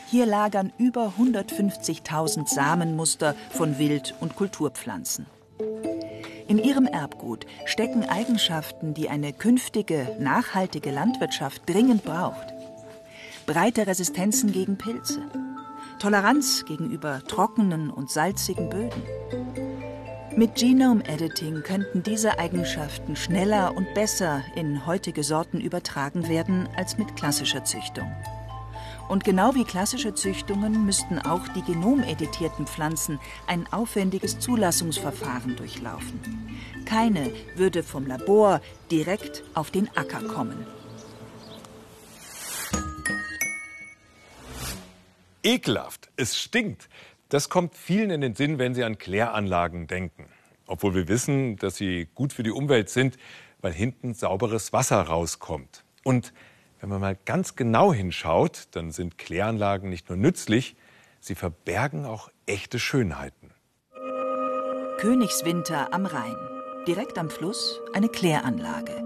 Hier 0.09 0.25
lagern 0.25 0.73
über 0.79 1.15
150.000 1.19 2.49
Samenmuster 2.49 3.35
von 3.51 3.79
Wild- 3.79 4.15
und 4.21 4.37
Kulturpflanzen. 4.37 5.27
In 6.49 6.59
ihrem 6.59 6.87
Erbgut 6.87 7.47
stecken 7.65 8.05
Eigenschaften, 8.05 8.95
die 8.95 9.09
eine 9.09 9.33
künftige, 9.33 10.17
nachhaltige 10.21 10.93
Landwirtschaft 10.93 11.63
dringend 11.69 12.05
braucht. 12.05 12.55
Breite 13.47 13.87
Resistenzen 13.87 14.53
gegen 14.53 14.79
Pilze, 14.79 15.23
Toleranz 16.07 16.65
gegenüber 16.65 17.21
trockenen 17.27 17.91
und 17.91 18.13
salzigen 18.13 18.71
Böden. 18.71 19.03
Mit 20.37 20.55
Genome 20.55 21.05
Editing 21.05 21.65
könnten 21.65 22.05
diese 22.05 22.39
Eigenschaften 22.39 23.17
schneller 23.17 23.77
und 23.77 23.93
besser 23.93 24.45
in 24.55 24.87
heutige 24.87 25.25
Sorten 25.25 25.61
übertragen 25.61 26.29
werden 26.29 26.69
als 26.77 26.97
mit 26.97 27.17
klassischer 27.17 27.65
Züchtung. 27.65 28.09
Und 29.09 29.25
genau 29.25 29.57
wie 29.57 29.65
klassische 29.65 30.15
Züchtungen 30.15 30.87
müssten 30.87 31.19
auch 31.19 31.49
die 31.57 31.63
genomeditierten 31.63 32.69
Pflanzen 32.69 33.19
ein 33.49 33.67
aufwendiges 33.73 34.39
Zulassungsverfahren 34.39 35.57
durchlaufen. 35.57 36.21
Keine 36.85 37.33
würde 37.57 37.83
vom 37.83 38.07
Labor 38.07 38.61
direkt 38.93 39.43
auf 39.55 39.73
den 39.73 39.89
Acker 39.97 40.23
kommen. 40.29 40.76
Ekelhaft, 45.47 46.11
es 46.17 46.37
stinkt. 46.37 46.89
Das 47.29 47.49
kommt 47.49 47.77
vielen 47.77 48.11
in 48.11 48.21
den 48.21 48.35
Sinn, 48.35 48.59
wenn 48.59 48.75
sie 48.75 48.83
an 48.83 48.99
Kläranlagen 48.99 49.87
denken. 49.87 50.27
Obwohl 50.67 50.97
wir 50.97 51.07
wissen, 51.07 51.55
dass 51.55 51.77
sie 51.77 52.09
gut 52.17 52.33
für 52.33 52.43
die 52.43 52.51
Umwelt 52.51 52.91
sind, 52.91 53.17
weil 53.61 53.73
hinten 53.73 54.13
sauberes 54.13 54.73
Wasser 54.73 55.01
rauskommt. 55.03 55.85
Und 56.03 56.33
wenn 56.81 56.89
man 56.89 57.01
mal 57.01 57.17
ganz 57.25 57.55
genau 57.55 57.93
hinschaut, 57.93 58.67
dann 58.73 58.91
sind 58.91 59.19
Kläranlagen 59.19 59.89
nicht 59.89 60.09
nur 60.09 60.19
nützlich, 60.19 60.75
sie 61.21 61.37
verbergen 61.37 62.07
auch 62.07 62.29
echte 62.47 62.81
Schönheiten. 62.81 63.53
Königswinter 64.99 65.95
am 65.95 66.07
Rhein. 66.07 66.35
Direkt 66.89 67.19
am 67.19 67.31
Fluss 67.31 67.81
eine 67.95 68.09
Kläranlage. 68.09 69.05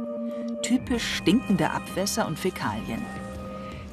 Typisch 0.63 1.17
stinkende 1.17 1.71
Abwässer 1.71 2.27
und 2.27 2.39
Fäkalien. 2.39 3.20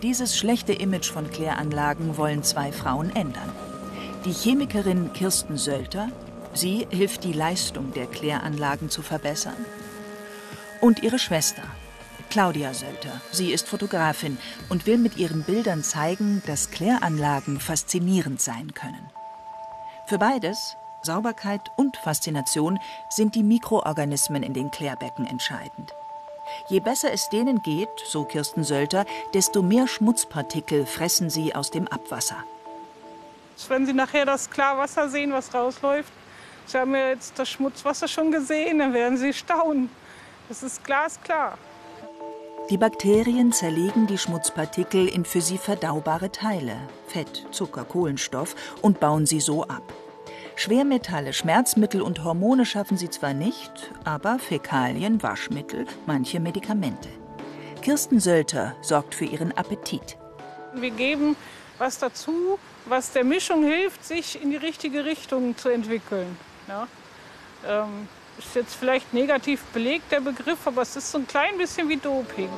Dieses 0.04 0.38
schlechte 0.38 0.74
Image 0.74 1.10
von 1.10 1.32
Kläranlagen 1.32 2.18
wollen 2.18 2.44
zwei 2.44 2.72
Frauen 2.72 3.16
ändern. 3.16 3.52
Die 4.26 4.32
Chemikerin 4.32 5.12
Kirsten 5.14 5.58
Sölter, 5.58 6.10
sie 6.54 6.86
hilft 6.92 7.24
die 7.24 7.34
Leistung 7.34 7.94
der 7.94 8.06
Kläranlagen 8.06 8.92
zu 8.92 9.02
verbessern. 9.02 9.66
Und 10.82 11.02
ihre 11.02 11.18
Schwester, 11.18 11.64
Claudia 12.30 12.76
Sölter. 12.76 13.22
Sie 13.32 13.52
ist 13.52 13.68
Fotografin 13.68 14.38
und 14.70 14.86
will 14.86 15.00
mit 15.00 15.18
ihren 15.18 15.42
Bildern 15.42 15.82
zeigen, 15.82 16.44
dass 16.46 16.70
Kläranlagen 16.70 17.60
faszinierend 17.60 18.40
sein 18.40 18.76
können. 18.76 19.10
Für 20.06 20.20
beides, 20.20 20.78
Sauberkeit 21.02 21.72
und 21.76 21.98
Faszination, 21.98 22.80
sind 23.10 23.34
die 23.34 23.44
Mikroorganismen 23.44 24.44
in 24.44 24.54
den 24.54 24.70
Klärbecken 24.70 25.26
entscheidend. 25.26 25.94
Je 26.70 26.80
besser 26.80 27.12
es 27.12 27.30
denen 27.30 27.62
geht, 27.62 27.90
so 28.06 28.24
Kirsten 28.24 28.64
Sölter, 28.64 29.06
desto 29.34 29.62
mehr 29.62 29.88
Schmutzpartikel 29.88 30.86
fressen 30.86 31.30
sie 31.30 31.56
aus 31.56 31.72
dem 31.72 31.88
Abwasser. 31.88 32.44
Wenn 33.68 33.86
Sie 33.86 33.94
nachher 33.94 34.26
das 34.26 34.50
Klarwasser 34.50 35.10
sehen, 35.10 35.34
was 35.34 35.54
rausläuft, 35.54 36.12
Sie 36.68 36.78
haben 36.78 36.94
ja 36.94 37.10
jetzt 37.10 37.40
das 37.40 37.50
Schmutzwasser 37.50 38.08
schon 38.08 38.32
gesehen, 38.32 38.80
dann 38.80 38.94
werden 38.94 39.18
Sie 39.18 39.34
staunen. 39.34 39.90
Das 40.48 40.64
ist 40.64 40.84
glasklar. 40.84 41.58
Die 42.70 42.78
Bakterien 42.78 43.54
zerlegen 43.54 44.08
die 44.08 44.18
Schmutzpartikel 44.18 45.08
in 45.08 45.24
für 45.24 45.40
sie 45.40 45.58
verdaubare 45.58 46.34
Teile, 46.34 46.76
Fett, 47.08 47.48
Zucker, 47.52 47.86
Kohlenstoff, 47.86 48.56
und 48.82 49.00
bauen 49.00 49.26
sie 49.26 49.40
so 49.40 49.64
ab. 49.64 49.94
Schwermetalle, 50.58 51.34
Schmerzmittel 51.34 52.02
und 52.02 52.24
Hormone 52.24 52.66
schaffen 52.66 52.98
sie 52.98 53.12
zwar 53.12 53.36
nicht, 53.36 53.92
aber 54.06 54.40
Fäkalien, 54.40 55.22
Waschmittel, 55.22 55.86
manche 56.08 56.40
Medikamente. 56.40 57.10
Kirsten 57.84 58.20
Sölter 58.20 58.76
sorgt 58.82 59.14
für 59.14 59.26
ihren 59.26 59.56
Appetit. 59.56 60.18
Wir 60.74 60.90
geben 60.90 61.36
was 61.78 62.00
dazu, 62.00 62.58
was 62.86 63.12
der 63.12 63.24
Mischung 63.24 63.64
hilft, 63.66 64.04
sich 64.04 64.42
in 64.42 64.50
die 64.50 64.58
richtige 64.58 65.06
Richtung 65.06 65.56
zu 65.56 65.70
entwickeln. 65.70 66.36
Ja? 66.68 66.88
Ähm, 67.68 68.08
ist 68.40 68.56
jetzt 68.56 68.74
vielleicht 68.74 69.14
negativ 69.14 69.62
belegt, 69.66 70.12
der 70.12 70.22
Begriff, 70.22 70.66
aber 70.66 70.82
es 70.82 70.96
ist 70.96 71.12
so 71.12 71.20
ein 71.20 71.28
klein 71.28 71.56
bisschen 71.60 71.88
wie 71.88 71.98
Doping. 71.98 72.50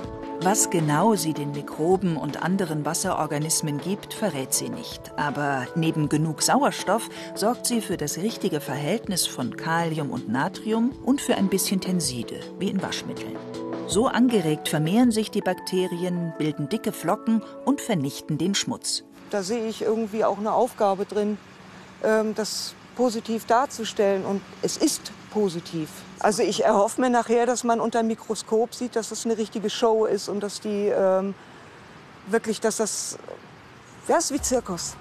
Was 0.42 0.70
genau 0.70 1.16
sie 1.16 1.34
den 1.34 1.52
Mikroben 1.52 2.16
und 2.16 2.42
anderen 2.42 2.86
Wasserorganismen 2.86 3.78
gibt, 3.78 4.14
verrät 4.14 4.54
sie 4.54 4.70
nicht. 4.70 5.12
Aber 5.18 5.68
neben 5.76 6.08
genug 6.08 6.42
Sauerstoff 6.42 7.10
sorgt 7.36 7.66
sie 7.66 7.82
für 7.82 7.98
das 7.98 8.18
richtige 8.18 8.62
Verhältnis 8.62 9.28
von 9.28 9.58
Kalium 9.58 10.12
und 10.12 10.30
Natrium 10.30 10.92
und 11.04 11.20
für 11.20 11.36
ein 11.36 11.50
bisschen 11.50 11.82
Tenside, 11.82 12.40
wie 12.58 12.70
in 12.70 12.82
Waschmitteln. 12.82 13.36
So 13.88 14.08
angeregt 14.08 14.70
vermehren 14.70 15.12
sich 15.12 15.30
die 15.30 15.42
Bakterien, 15.42 16.34
bilden 16.38 16.70
dicke 16.70 16.94
Flocken 16.94 17.44
und 17.66 17.82
vernichten 17.82 18.38
den 18.38 18.56
Schmutz. 18.56 19.04
Da 19.32 19.44
sehe 19.44 19.68
ich 19.68 19.82
irgendwie 19.82 20.24
auch 20.24 20.38
eine 20.38 20.54
Aufgabe 20.54 21.04
drin, 21.04 21.38
ähm, 22.02 22.34
das 22.34 22.76
positiv 22.96 23.46
darzustellen. 23.46 24.24
Und 24.24 24.42
es 24.62 24.78
ist 24.78 25.12
positiv. 25.30 25.90
Also 26.20 26.44
ich 26.44 26.64
erhoffe 26.64 27.00
mir 27.02 27.10
nachher, 27.10 27.46
dass 27.46 27.64
man 27.64 27.80
unter 27.80 28.02
dem 28.02 28.08
Mikroskop 28.08 28.74
sieht, 28.74 28.96
dass 28.96 29.10
das 29.10 29.26
eine 29.26 29.38
richtige 29.38 29.70
Show 29.70 30.06
ist 30.06 30.30
und 30.30 30.42
dass 30.42 30.60
die 30.60 30.88
ähm, 30.88 31.34
wirklich, 32.28 32.60
dass 32.60 32.78
das, 32.78 33.18
ja, 34.08 34.18
ist 34.18 34.34
wie 34.34 34.42
Zirkus. 34.42 34.96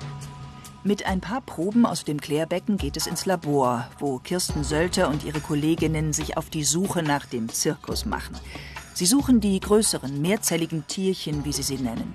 Mit 0.84 1.06
ein 1.06 1.20
paar 1.20 1.40
Proben 1.40 1.84
aus 1.84 2.04
dem 2.04 2.20
Klärbecken 2.20 2.76
geht 2.76 2.96
es 2.96 3.06
ins 3.06 3.26
Labor, 3.26 3.88
wo 3.98 4.18
Kirsten 4.18 4.62
Sölter 4.62 5.08
und 5.08 5.24
ihre 5.24 5.40
Kolleginnen 5.40 6.12
sich 6.12 6.36
auf 6.36 6.50
die 6.50 6.64
Suche 6.64 7.02
nach 7.02 7.26
dem 7.26 7.48
Zirkus 7.48 8.06
machen. 8.06 8.36
Sie 8.94 9.06
suchen 9.06 9.40
die 9.40 9.58
größeren, 9.60 10.22
mehrzelligen 10.22 10.86
Tierchen, 10.86 11.44
wie 11.44 11.52
sie 11.52 11.62
sie 11.62 11.78
nennen. 11.78 12.14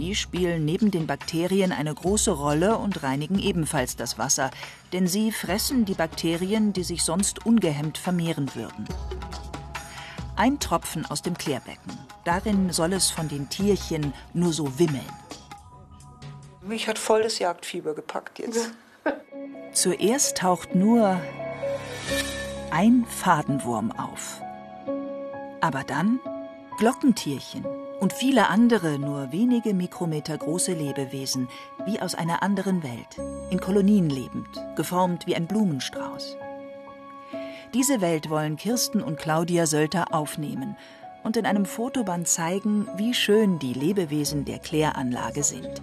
Die 0.00 0.14
spielen 0.14 0.64
neben 0.64 0.90
den 0.90 1.06
Bakterien 1.06 1.72
eine 1.72 1.94
große 1.94 2.30
Rolle 2.30 2.78
und 2.78 3.02
reinigen 3.02 3.38
ebenfalls 3.38 3.96
das 3.96 4.16
Wasser, 4.16 4.50
denn 4.94 5.06
sie 5.06 5.30
fressen 5.30 5.84
die 5.84 5.92
Bakterien, 5.92 6.72
die 6.72 6.84
sich 6.84 7.02
sonst 7.02 7.44
ungehemmt 7.44 7.98
vermehren 7.98 8.54
würden. 8.54 8.88
Ein 10.36 10.58
Tropfen 10.58 11.04
aus 11.04 11.20
dem 11.20 11.36
Klärbecken. 11.36 11.98
Darin 12.24 12.72
soll 12.72 12.94
es 12.94 13.10
von 13.10 13.28
den 13.28 13.50
Tierchen 13.50 14.14
nur 14.32 14.54
so 14.54 14.78
wimmeln. 14.78 15.04
Mich 16.62 16.88
hat 16.88 16.98
voll 16.98 17.22
das 17.22 17.38
Jagdfieber 17.38 17.94
gepackt 17.94 18.38
jetzt. 18.38 18.70
Zuerst 19.74 20.38
taucht 20.38 20.74
nur 20.74 21.20
ein 22.70 23.04
Fadenwurm 23.06 23.92
auf. 23.92 24.40
Aber 25.60 25.84
dann 25.84 26.20
Glockentierchen 26.78 27.79
und 28.00 28.12
viele 28.12 28.48
andere 28.48 28.98
nur 28.98 29.30
wenige 29.30 29.74
Mikrometer 29.74 30.36
große 30.36 30.72
Lebewesen, 30.72 31.48
wie 31.84 32.00
aus 32.00 32.14
einer 32.14 32.42
anderen 32.42 32.82
Welt, 32.82 33.18
in 33.50 33.60
Kolonien 33.60 34.08
lebend, 34.08 34.48
geformt 34.74 35.26
wie 35.26 35.36
ein 35.36 35.46
Blumenstrauß. 35.46 36.36
Diese 37.74 38.00
Welt 38.00 38.30
wollen 38.30 38.56
Kirsten 38.56 39.02
und 39.02 39.18
Claudia 39.18 39.66
Sölter 39.66 40.12
aufnehmen 40.12 40.76
und 41.22 41.36
in 41.36 41.46
einem 41.46 41.66
Fotoband 41.66 42.26
zeigen, 42.26 42.88
wie 42.96 43.14
schön 43.14 43.58
die 43.58 43.74
Lebewesen 43.74 44.44
der 44.44 44.58
Kläranlage 44.58 45.42
sind. 45.42 45.82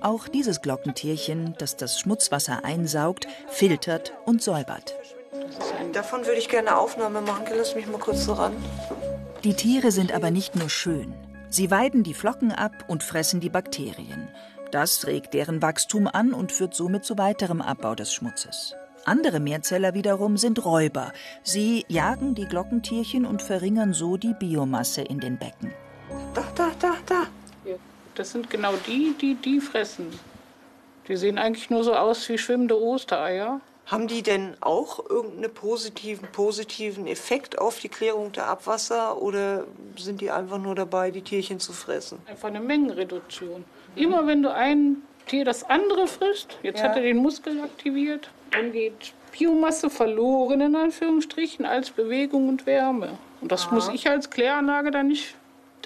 Auch 0.00 0.28
dieses 0.28 0.60
Glockentierchen, 0.60 1.54
das 1.58 1.76
das 1.76 1.98
Schmutzwasser 1.98 2.64
einsaugt, 2.64 3.26
filtert 3.48 4.12
und 4.24 4.42
säubert. 4.42 4.94
Davon 5.92 6.26
würde 6.26 6.38
ich 6.38 6.48
gerne 6.48 6.76
Aufnahme 6.76 7.22
machen. 7.22 7.46
Lass 7.56 7.74
mich 7.74 7.86
mal 7.86 7.98
kurz 7.98 8.24
so 8.24 8.34
ran. 8.34 8.52
Die 9.46 9.54
Tiere 9.54 9.92
sind 9.92 10.10
aber 10.10 10.32
nicht 10.32 10.56
nur 10.56 10.68
schön. 10.68 11.14
Sie 11.50 11.70
weiden 11.70 12.02
die 12.02 12.14
Flocken 12.14 12.50
ab 12.50 12.72
und 12.88 13.04
fressen 13.04 13.38
die 13.38 13.48
Bakterien. 13.48 14.26
Das 14.72 15.06
regt 15.06 15.34
deren 15.34 15.62
Wachstum 15.62 16.08
an 16.08 16.32
und 16.32 16.50
führt 16.50 16.74
somit 16.74 17.04
zu 17.04 17.16
weiterem 17.16 17.62
Abbau 17.62 17.94
des 17.94 18.12
Schmutzes. 18.12 18.74
Andere 19.04 19.38
Mehrzeller 19.38 19.94
wiederum 19.94 20.36
sind 20.36 20.64
Räuber. 20.64 21.12
Sie 21.44 21.84
jagen 21.86 22.34
die 22.34 22.46
Glockentierchen 22.46 23.24
und 23.24 23.40
verringern 23.40 23.92
so 23.92 24.16
die 24.16 24.34
Biomasse 24.34 25.02
in 25.02 25.20
den 25.20 25.38
Becken. 25.38 25.72
Da, 26.34 26.42
da, 26.56 26.72
da, 26.80 26.94
da. 27.06 27.22
Das 28.16 28.32
sind 28.32 28.50
genau 28.50 28.74
die, 28.84 29.14
die 29.20 29.36
die 29.36 29.60
fressen. 29.60 30.08
Die 31.06 31.14
sehen 31.14 31.38
eigentlich 31.38 31.70
nur 31.70 31.84
so 31.84 31.94
aus 31.94 32.28
wie 32.28 32.36
schwimmende 32.36 32.82
Ostereier. 32.82 33.60
Haben 33.86 34.08
die 34.08 34.22
denn 34.22 34.56
auch 34.60 35.08
irgendeinen 35.08 35.54
positiven, 35.54 36.26
positiven 36.32 37.06
Effekt 37.06 37.58
auf 37.58 37.78
die 37.78 37.88
Klärung 37.88 38.32
der 38.32 38.48
Abwasser 38.48 39.22
oder 39.22 39.64
sind 39.96 40.20
die 40.20 40.30
einfach 40.32 40.58
nur 40.58 40.74
dabei, 40.74 41.12
die 41.12 41.22
Tierchen 41.22 41.60
zu 41.60 41.72
fressen? 41.72 42.18
Einfach 42.26 42.48
eine 42.48 42.58
Mengenreduktion. 42.60 43.64
Immer 43.94 44.26
wenn 44.26 44.42
du 44.42 44.52
ein 44.52 45.02
Tier 45.26 45.44
das 45.44 45.62
andere 45.64 46.08
frisst, 46.08 46.58
jetzt 46.62 46.80
Ja. 46.80 46.88
hat 46.88 46.96
er 46.96 47.02
den 47.02 47.18
Muskel 47.18 47.60
aktiviert, 47.60 48.28
dann 48.50 48.72
geht 48.72 49.12
Biomasse 49.36 49.88
verloren, 49.88 50.60
in 50.60 50.74
Anführungsstrichen, 50.74 51.64
als 51.64 51.90
Bewegung 51.90 52.48
und 52.48 52.66
Wärme. 52.66 53.18
Und 53.40 53.52
das 53.52 53.70
muss 53.70 53.88
ich 53.88 54.08
als 54.08 54.30
Kläranlage 54.30 54.90
dann 54.90 55.08
nicht 55.08 55.34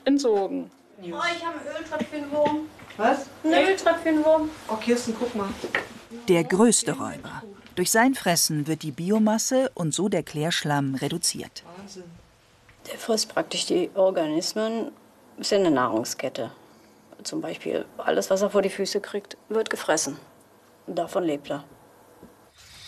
entsorgen. 0.04 0.70
Oh, 1.02 1.04
ich 1.04 1.12
habe 1.44 1.58
einen 1.58 1.76
Öltröpfchenwurm. 1.82 2.60
Was? 2.96 3.26
Einen 3.44 3.68
Öltröpfchenwurm. 3.68 4.50
Oh, 4.68 4.76
Kirsten, 4.76 5.14
guck 5.18 5.34
mal. 5.34 5.48
Der 6.28 6.44
größte 6.44 6.92
Räuber. 6.92 7.42
Durch 7.74 7.90
sein 7.90 8.14
Fressen 8.14 8.66
wird 8.66 8.82
die 8.82 8.90
Biomasse 8.90 9.70
und 9.74 9.94
so 9.94 10.08
der 10.08 10.22
Klärschlamm 10.22 10.94
reduziert. 10.96 11.64
Wahnsinn. 11.76 12.04
Der 12.90 12.98
frisst 12.98 13.28
praktisch 13.32 13.66
die 13.66 13.90
Organismen. 13.94 14.90
Ist 15.38 15.52
eine 15.52 15.70
Nahrungskette. 15.70 16.50
Zum 17.22 17.40
Beispiel 17.40 17.84
alles, 17.98 18.30
was 18.30 18.42
er 18.42 18.50
vor 18.50 18.62
die 18.62 18.70
Füße 18.70 19.00
kriegt, 19.00 19.36
wird 19.48 19.70
gefressen. 19.70 20.16
Und 20.86 20.96
davon 20.96 21.24
lebt 21.24 21.50
er. 21.50 21.64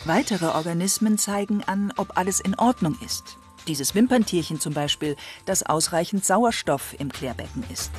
Weitere 0.05 0.47
Organismen 0.47 1.17
zeigen 1.17 1.63
an, 1.65 1.93
ob 1.97 2.17
alles 2.19 2.41
in 2.41 2.59
Ordnung 2.59 2.99
ist. 3.05 3.37
Dieses 3.69 3.95
Wimperntierchen 3.95 4.59
zum 4.59 4.75
Beispiel, 4.75 5.17
das 5.47 5.63
ausreichend 5.63 6.25
Sauerstoff 6.25 6.95
im 6.99 7.13
Klärbecken 7.13 7.65
ist. 7.73 7.93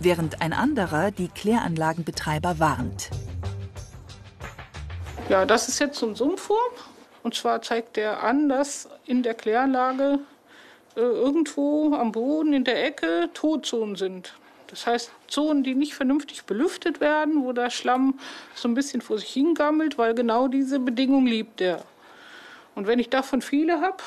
Während 0.00 0.42
ein 0.42 0.52
anderer 0.52 1.12
die 1.12 1.28
Kläranlagenbetreiber 1.28 2.58
warnt. 2.58 3.10
Ja, 5.28 5.46
das 5.46 5.68
ist 5.68 5.78
jetzt 5.78 5.98
so 5.98 6.06
ein 6.06 6.14
Sumpfwurm. 6.14 6.72
Und 7.22 7.34
zwar 7.34 7.62
zeigt 7.62 7.96
er 7.96 8.22
an, 8.22 8.48
dass 8.48 8.88
in 9.06 9.22
der 9.22 9.34
Kläranlage 9.34 10.18
äh, 10.96 11.00
irgendwo 11.00 11.94
am 11.94 12.12
Boden 12.12 12.52
in 12.52 12.64
der 12.64 12.84
Ecke 12.84 13.30
Todzonen 13.32 13.96
sind. 13.96 14.34
Das 14.66 14.86
heißt, 14.86 15.10
Zonen, 15.28 15.62
die 15.62 15.74
nicht 15.74 15.94
vernünftig 15.94 16.44
belüftet 16.44 17.00
werden, 17.00 17.44
wo 17.44 17.52
der 17.52 17.70
Schlamm 17.70 18.18
so 18.54 18.68
ein 18.68 18.74
bisschen 18.74 19.02
vor 19.02 19.18
sich 19.18 19.28
hingammelt, 19.28 19.98
weil 19.98 20.14
genau 20.14 20.48
diese 20.48 20.78
Bedingung 20.78 21.26
liebt 21.26 21.60
er. 21.60 21.84
Und 22.74 22.86
wenn 22.86 22.98
ich 22.98 23.10
davon 23.10 23.42
viele 23.42 23.80
habe, 23.80 23.98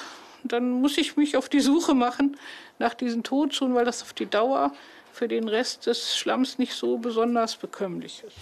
dann 0.43 0.71
muss 0.81 0.97
ich 0.97 1.17
mich 1.17 1.37
auf 1.37 1.49
die 1.49 1.59
Suche 1.59 1.93
machen 1.93 2.37
nach 2.79 2.93
diesen 2.93 3.23
Todzonen, 3.23 3.75
weil 3.75 3.85
das 3.85 4.01
auf 4.01 4.13
die 4.13 4.25
Dauer 4.25 4.73
für 5.15 5.29
den 5.29 5.47
Rest 5.47 5.85
des 5.85 6.17
Schlamms 6.17 6.57
nicht 6.57 6.73
so 6.73 6.97
besonders 6.97 7.55
bekömmlich 7.55 8.23
ist. 8.27 8.35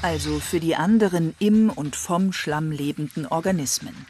Also 0.00 0.38
für 0.38 0.60
die 0.60 0.76
anderen 0.76 1.34
im 1.40 1.70
und 1.70 1.96
vom 1.96 2.32
Schlamm 2.32 2.70
lebenden 2.70 3.26
Organismen. 3.26 4.06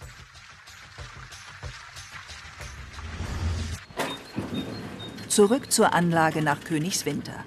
Zurück 5.28 5.72
zur 5.72 5.94
Anlage 5.94 6.42
nach 6.42 6.60
Königswinter. 6.60 7.44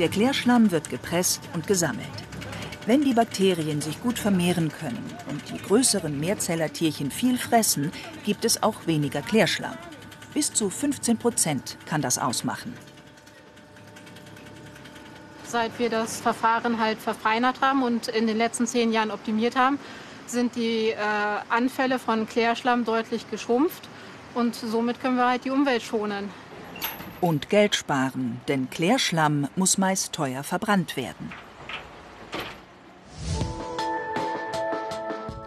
Der 0.00 0.08
Klärschlamm 0.08 0.72
wird 0.72 0.90
gepresst 0.90 1.42
und 1.52 1.68
gesammelt. 1.68 2.08
Wenn 2.86 3.02
die 3.02 3.14
Bakterien 3.14 3.80
sich 3.80 4.02
gut 4.02 4.18
vermehren 4.18 4.70
können 4.70 5.04
und 5.30 5.40
die 5.50 5.62
größeren 5.62 6.18
Mehrzellertierchen 6.18 7.12
viel 7.12 7.38
fressen, 7.38 7.92
gibt 8.24 8.44
es 8.44 8.60
auch 8.62 8.88
weniger 8.88 9.22
Klärschlamm. 9.22 9.78
Bis 10.34 10.52
zu 10.52 10.68
15 10.68 11.16
Prozent 11.16 11.78
kann 11.86 12.02
das 12.02 12.18
ausmachen. 12.18 12.74
Seit 15.54 15.78
wir 15.78 15.88
das 15.88 16.20
Verfahren 16.20 16.80
halt 16.80 16.98
verfeinert 16.98 17.60
haben 17.60 17.84
und 17.84 18.08
in 18.08 18.26
den 18.26 18.36
letzten 18.36 18.66
zehn 18.66 18.90
Jahren 18.90 19.12
optimiert 19.12 19.54
haben, 19.54 19.78
sind 20.26 20.56
die 20.56 20.88
äh, 20.88 20.96
Anfälle 21.48 22.00
von 22.00 22.26
Klärschlamm 22.26 22.84
deutlich 22.84 23.30
geschrumpft 23.30 23.88
und 24.34 24.56
somit 24.56 25.00
können 25.00 25.16
wir 25.16 25.28
halt 25.28 25.44
die 25.44 25.50
Umwelt 25.50 25.82
schonen. 25.82 26.28
Und 27.20 27.50
Geld 27.50 27.76
sparen, 27.76 28.40
denn 28.48 28.68
Klärschlamm 28.68 29.46
muss 29.54 29.78
meist 29.78 30.12
teuer 30.12 30.42
verbrannt 30.42 30.96
werden. 30.96 31.32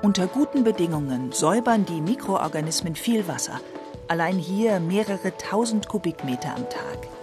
Unter 0.02 0.28
guten 0.28 0.63
Bedingungen 0.63 1.34
säubern 1.34 1.86
die 1.86 2.00
Mikroorganismen 2.00 2.96
viel 2.96 3.28
Wasser. 3.28 3.60
Allein 4.08 4.38
hier 4.38 4.80
mehrere 4.80 5.36
tausend 5.38 5.89
Kubikmeter 5.89 6.56
am 6.56 6.63
Tag. 6.70 7.17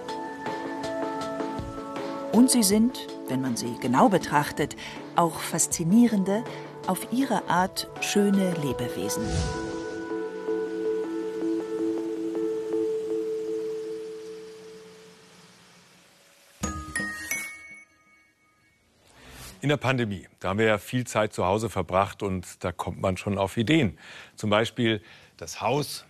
Und 2.34 2.50
sie 2.50 2.64
sind, 2.64 3.06
wenn 3.28 3.40
man 3.40 3.56
sie 3.56 3.76
genau 3.80 4.08
betrachtet, 4.08 4.74
auch 5.14 5.38
faszinierende, 5.38 6.42
auf 6.88 7.12
ihre 7.12 7.48
Art 7.48 7.88
schöne 8.00 8.52
Lebewesen. 8.54 9.24
In 19.60 19.68
der 19.68 19.76
Pandemie, 19.76 20.26
da 20.40 20.48
haben 20.48 20.58
wir 20.58 20.66
ja 20.66 20.78
viel 20.78 21.06
Zeit 21.06 21.32
zu 21.32 21.44
Hause 21.44 21.70
verbracht 21.70 22.24
und 22.24 22.64
da 22.64 22.72
kommt 22.72 23.00
man 23.00 23.16
schon 23.16 23.38
auf 23.38 23.56
Ideen. 23.56 23.96
Zum 24.34 24.50
Beispiel 24.50 25.00
das 25.36 25.60
Haus 25.60 26.04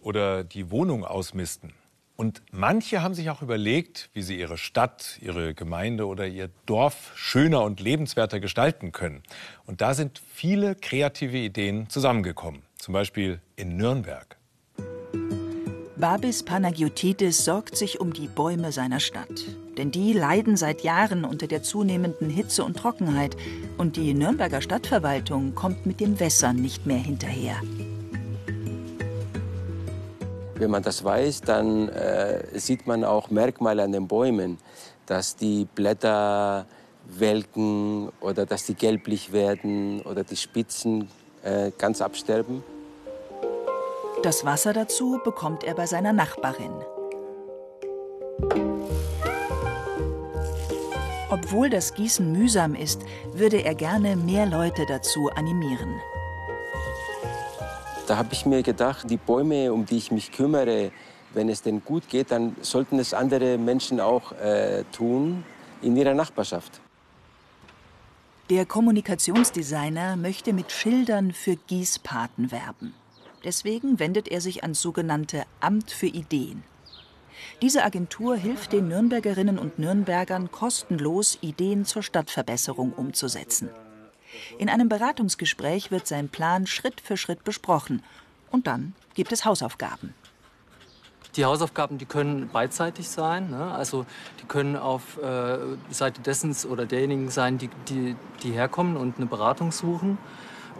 oder 0.00 0.42
die 0.42 0.70
Wohnung 0.70 1.04
ausmisten. 1.04 1.74
Und 2.16 2.42
manche 2.50 3.02
haben 3.02 3.14
sich 3.14 3.28
auch 3.28 3.42
überlegt, 3.42 4.08
wie 4.14 4.22
sie 4.22 4.38
ihre 4.38 4.56
Stadt, 4.56 5.18
ihre 5.20 5.54
Gemeinde 5.54 6.06
oder 6.06 6.26
ihr 6.26 6.48
Dorf 6.64 7.12
schöner 7.14 7.62
und 7.62 7.78
lebenswerter 7.80 8.40
gestalten 8.40 8.90
können. 8.90 9.22
Und 9.66 9.82
da 9.82 9.92
sind 9.92 10.22
viele 10.32 10.74
kreative 10.74 11.36
Ideen 11.36 11.90
zusammengekommen. 11.90 12.62
Zum 12.78 12.94
Beispiel 12.94 13.40
in 13.56 13.76
Nürnberg. 13.76 14.36
Babis 15.98 16.42
Panagiotidis 16.42 17.44
sorgt 17.44 17.76
sich 17.76 18.00
um 18.00 18.12
die 18.12 18.28
Bäume 18.28 18.70
seiner 18.70 19.00
Stadt. 19.00 19.46
Denn 19.78 19.90
die 19.90 20.12
leiden 20.12 20.56
seit 20.56 20.82
Jahren 20.82 21.24
unter 21.24 21.46
der 21.46 21.62
zunehmenden 21.62 22.30
Hitze 22.30 22.64
und 22.64 22.76
Trockenheit. 22.76 23.36
Und 23.78 23.96
die 23.96 24.14
Nürnberger 24.14 24.60
Stadtverwaltung 24.60 25.54
kommt 25.54 25.86
mit 25.86 26.00
dem 26.00 26.18
Wässern 26.20 26.56
nicht 26.56 26.86
mehr 26.86 26.98
hinterher. 26.98 27.60
Wenn 30.58 30.70
man 30.70 30.82
das 30.82 31.04
weiß, 31.04 31.42
dann 31.42 31.88
äh, 31.90 32.58
sieht 32.58 32.86
man 32.86 33.04
auch 33.04 33.30
Merkmale 33.30 33.82
an 33.82 33.92
den 33.92 34.08
Bäumen, 34.08 34.58
dass 35.04 35.36
die 35.36 35.66
Blätter 35.74 36.66
welken 37.06 38.10
oder 38.20 38.46
dass 38.46 38.64
die 38.64 38.74
gelblich 38.74 39.32
werden 39.32 40.00
oder 40.02 40.24
die 40.24 40.36
Spitzen 40.36 41.08
äh, 41.42 41.70
ganz 41.76 42.00
absterben. 42.00 42.64
Das 44.22 44.44
Wasser 44.46 44.72
dazu 44.72 45.20
bekommt 45.22 45.62
er 45.62 45.74
bei 45.74 45.86
seiner 45.86 46.14
Nachbarin. 46.14 46.72
Obwohl 51.28 51.68
das 51.68 51.92
Gießen 51.94 52.32
mühsam 52.32 52.74
ist, 52.74 53.02
würde 53.34 53.62
er 53.62 53.74
gerne 53.74 54.16
mehr 54.16 54.46
Leute 54.46 54.86
dazu 54.86 55.28
animieren. 55.34 56.00
Da 58.06 58.16
habe 58.16 58.28
ich 58.32 58.46
mir 58.46 58.62
gedacht, 58.62 59.10
die 59.10 59.16
Bäume, 59.16 59.72
um 59.72 59.84
die 59.84 59.96
ich 59.96 60.12
mich 60.12 60.30
kümmere, 60.30 60.92
wenn 61.34 61.48
es 61.48 61.62
denn 61.62 61.84
gut 61.84 62.08
geht, 62.08 62.30
dann 62.30 62.54
sollten 62.62 62.98
es 62.98 63.12
andere 63.12 63.58
Menschen 63.58 64.00
auch 64.00 64.32
äh, 64.32 64.84
tun 64.92 65.44
in 65.82 65.96
ihrer 65.96 66.14
Nachbarschaft. 66.14 66.80
Der 68.48 68.64
Kommunikationsdesigner 68.64 70.16
möchte 70.16 70.52
mit 70.52 70.70
Schildern 70.70 71.32
für 71.32 71.56
Gießpaten 71.56 72.52
werben. 72.52 72.94
Deswegen 73.44 73.98
wendet 73.98 74.28
er 74.28 74.40
sich 74.40 74.62
ans 74.62 74.80
sogenannte 74.80 75.42
Amt 75.60 75.90
für 75.90 76.06
Ideen. 76.06 76.62
Diese 77.60 77.84
Agentur 77.84 78.36
hilft 78.36 78.72
den 78.72 78.88
Nürnbergerinnen 78.88 79.58
und 79.58 79.80
Nürnbergern 79.80 80.52
kostenlos, 80.52 81.38
Ideen 81.40 81.84
zur 81.84 82.02
Stadtverbesserung 82.02 82.92
umzusetzen. 82.92 83.68
In 84.58 84.68
einem 84.68 84.88
Beratungsgespräch 84.88 85.90
wird 85.90 86.06
sein 86.06 86.28
Plan 86.28 86.66
Schritt 86.66 87.00
für 87.00 87.16
Schritt 87.16 87.44
besprochen. 87.44 88.02
Und 88.50 88.66
dann 88.66 88.94
gibt 89.14 89.32
es 89.32 89.44
Hausaufgaben. 89.44 90.14
Die 91.36 91.44
Hausaufgaben, 91.44 91.98
die 91.98 92.06
können 92.06 92.48
beidseitig 92.48 93.08
sein. 93.08 93.50
Ne? 93.50 93.72
Also 93.72 94.06
die 94.40 94.46
können 94.46 94.76
auf 94.76 95.18
äh, 95.18 95.58
Seite 95.90 96.22
dessen 96.22 96.54
oder 96.70 96.86
derjenigen 96.86 97.30
sein, 97.30 97.58
die, 97.58 97.68
die, 97.88 98.16
die 98.42 98.52
herkommen 98.52 98.96
und 98.96 99.18
eine 99.18 99.26
Beratung 99.26 99.70
suchen. 99.70 100.16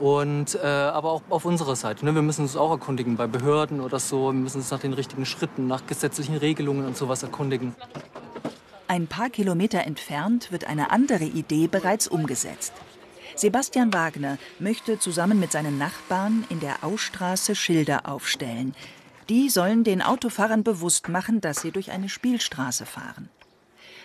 Und, 0.00 0.54
äh, 0.54 0.66
aber 0.66 1.10
auch 1.10 1.22
auf 1.30 1.44
unserer 1.44 1.76
Seite. 1.76 2.04
Ne? 2.04 2.14
Wir 2.14 2.22
müssen 2.22 2.42
uns 2.42 2.56
auch 2.56 2.70
erkundigen 2.70 3.16
bei 3.16 3.26
Behörden 3.26 3.80
oder 3.80 3.98
so. 3.98 4.26
Wir 4.26 4.32
müssen 4.32 4.58
uns 4.58 4.70
nach 4.70 4.80
den 4.80 4.92
richtigen 4.92 5.26
Schritten, 5.26 5.66
nach 5.66 5.86
gesetzlichen 5.86 6.36
Regelungen 6.36 6.86
und 6.86 6.96
sowas 6.96 7.22
erkundigen. 7.22 7.74
Ein 8.88 9.08
paar 9.08 9.30
Kilometer 9.30 9.80
entfernt 9.84 10.52
wird 10.52 10.64
eine 10.64 10.90
andere 10.90 11.24
Idee 11.24 11.66
bereits 11.66 12.06
umgesetzt. 12.06 12.72
Sebastian 13.36 13.92
Wagner 13.92 14.38
möchte 14.58 14.98
zusammen 14.98 15.38
mit 15.38 15.52
seinen 15.52 15.76
Nachbarn 15.76 16.46
in 16.48 16.58
der 16.58 16.82
Ausstraße 16.82 17.54
Schilder 17.54 18.08
aufstellen. 18.08 18.74
Die 19.28 19.50
sollen 19.50 19.84
den 19.84 20.00
Autofahrern 20.00 20.64
bewusst 20.64 21.10
machen, 21.10 21.42
dass 21.42 21.60
sie 21.60 21.70
durch 21.70 21.90
eine 21.90 22.08
Spielstraße 22.08 22.86
fahren. 22.86 23.28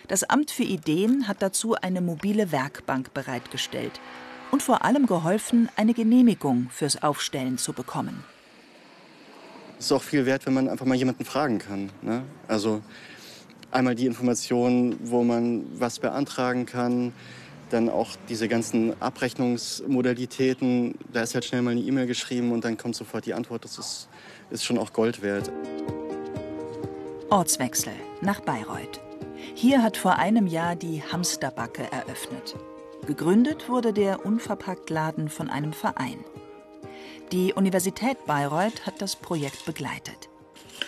Das 0.06 0.22
Amt 0.22 0.50
für 0.50 0.64
Ideen 0.64 1.28
hat 1.28 1.40
dazu 1.40 1.74
eine 1.74 2.02
mobile 2.02 2.52
Werkbank 2.52 3.14
bereitgestellt 3.14 4.00
und 4.50 4.62
vor 4.62 4.84
allem 4.84 5.06
geholfen, 5.06 5.70
eine 5.76 5.94
Genehmigung 5.94 6.68
fürs 6.70 7.02
Aufstellen 7.02 7.56
zu 7.56 7.72
bekommen. 7.72 8.24
Es 9.78 9.86
ist 9.86 9.92
auch 9.92 10.02
viel 10.02 10.26
wert, 10.26 10.44
wenn 10.44 10.52
man 10.52 10.68
einfach 10.68 10.84
mal 10.84 10.94
jemanden 10.94 11.24
fragen 11.24 11.58
kann. 11.58 11.90
Ne? 12.02 12.22
Also 12.48 12.82
einmal 13.70 13.94
die 13.94 14.04
Information, 14.04 14.98
wo 15.02 15.24
man 15.24 15.64
was 15.80 15.98
beantragen 15.98 16.66
kann, 16.66 17.14
dann 17.72 17.88
auch 17.88 18.10
diese 18.28 18.48
ganzen 18.48 19.00
Abrechnungsmodalitäten, 19.00 20.94
da 21.12 21.22
ist 21.22 21.34
halt 21.34 21.44
schnell 21.44 21.62
mal 21.62 21.70
eine 21.72 21.80
E-Mail 21.80 22.06
geschrieben 22.06 22.52
und 22.52 22.64
dann 22.64 22.76
kommt 22.76 22.94
sofort 22.96 23.26
die 23.26 23.34
Antwort. 23.34 23.64
Das 23.64 23.78
ist, 23.78 24.08
ist 24.50 24.64
schon 24.64 24.78
auch 24.78 24.92
Gold 24.92 25.22
wert. 25.22 25.50
Ortswechsel 27.30 27.92
nach 28.20 28.40
Bayreuth. 28.40 29.00
Hier 29.54 29.82
hat 29.82 29.96
vor 29.96 30.16
einem 30.16 30.46
Jahr 30.46 30.76
die 30.76 31.02
Hamsterbacke 31.02 31.90
eröffnet. 31.90 32.56
Gegründet 33.06 33.68
wurde 33.68 33.92
der 33.92 34.24
Unverpacktladen 34.24 35.28
von 35.28 35.50
einem 35.50 35.72
Verein. 35.72 36.18
Die 37.32 37.52
Universität 37.54 38.24
Bayreuth 38.26 38.86
hat 38.86 39.00
das 39.00 39.16
Projekt 39.16 39.64
begleitet. 39.64 40.28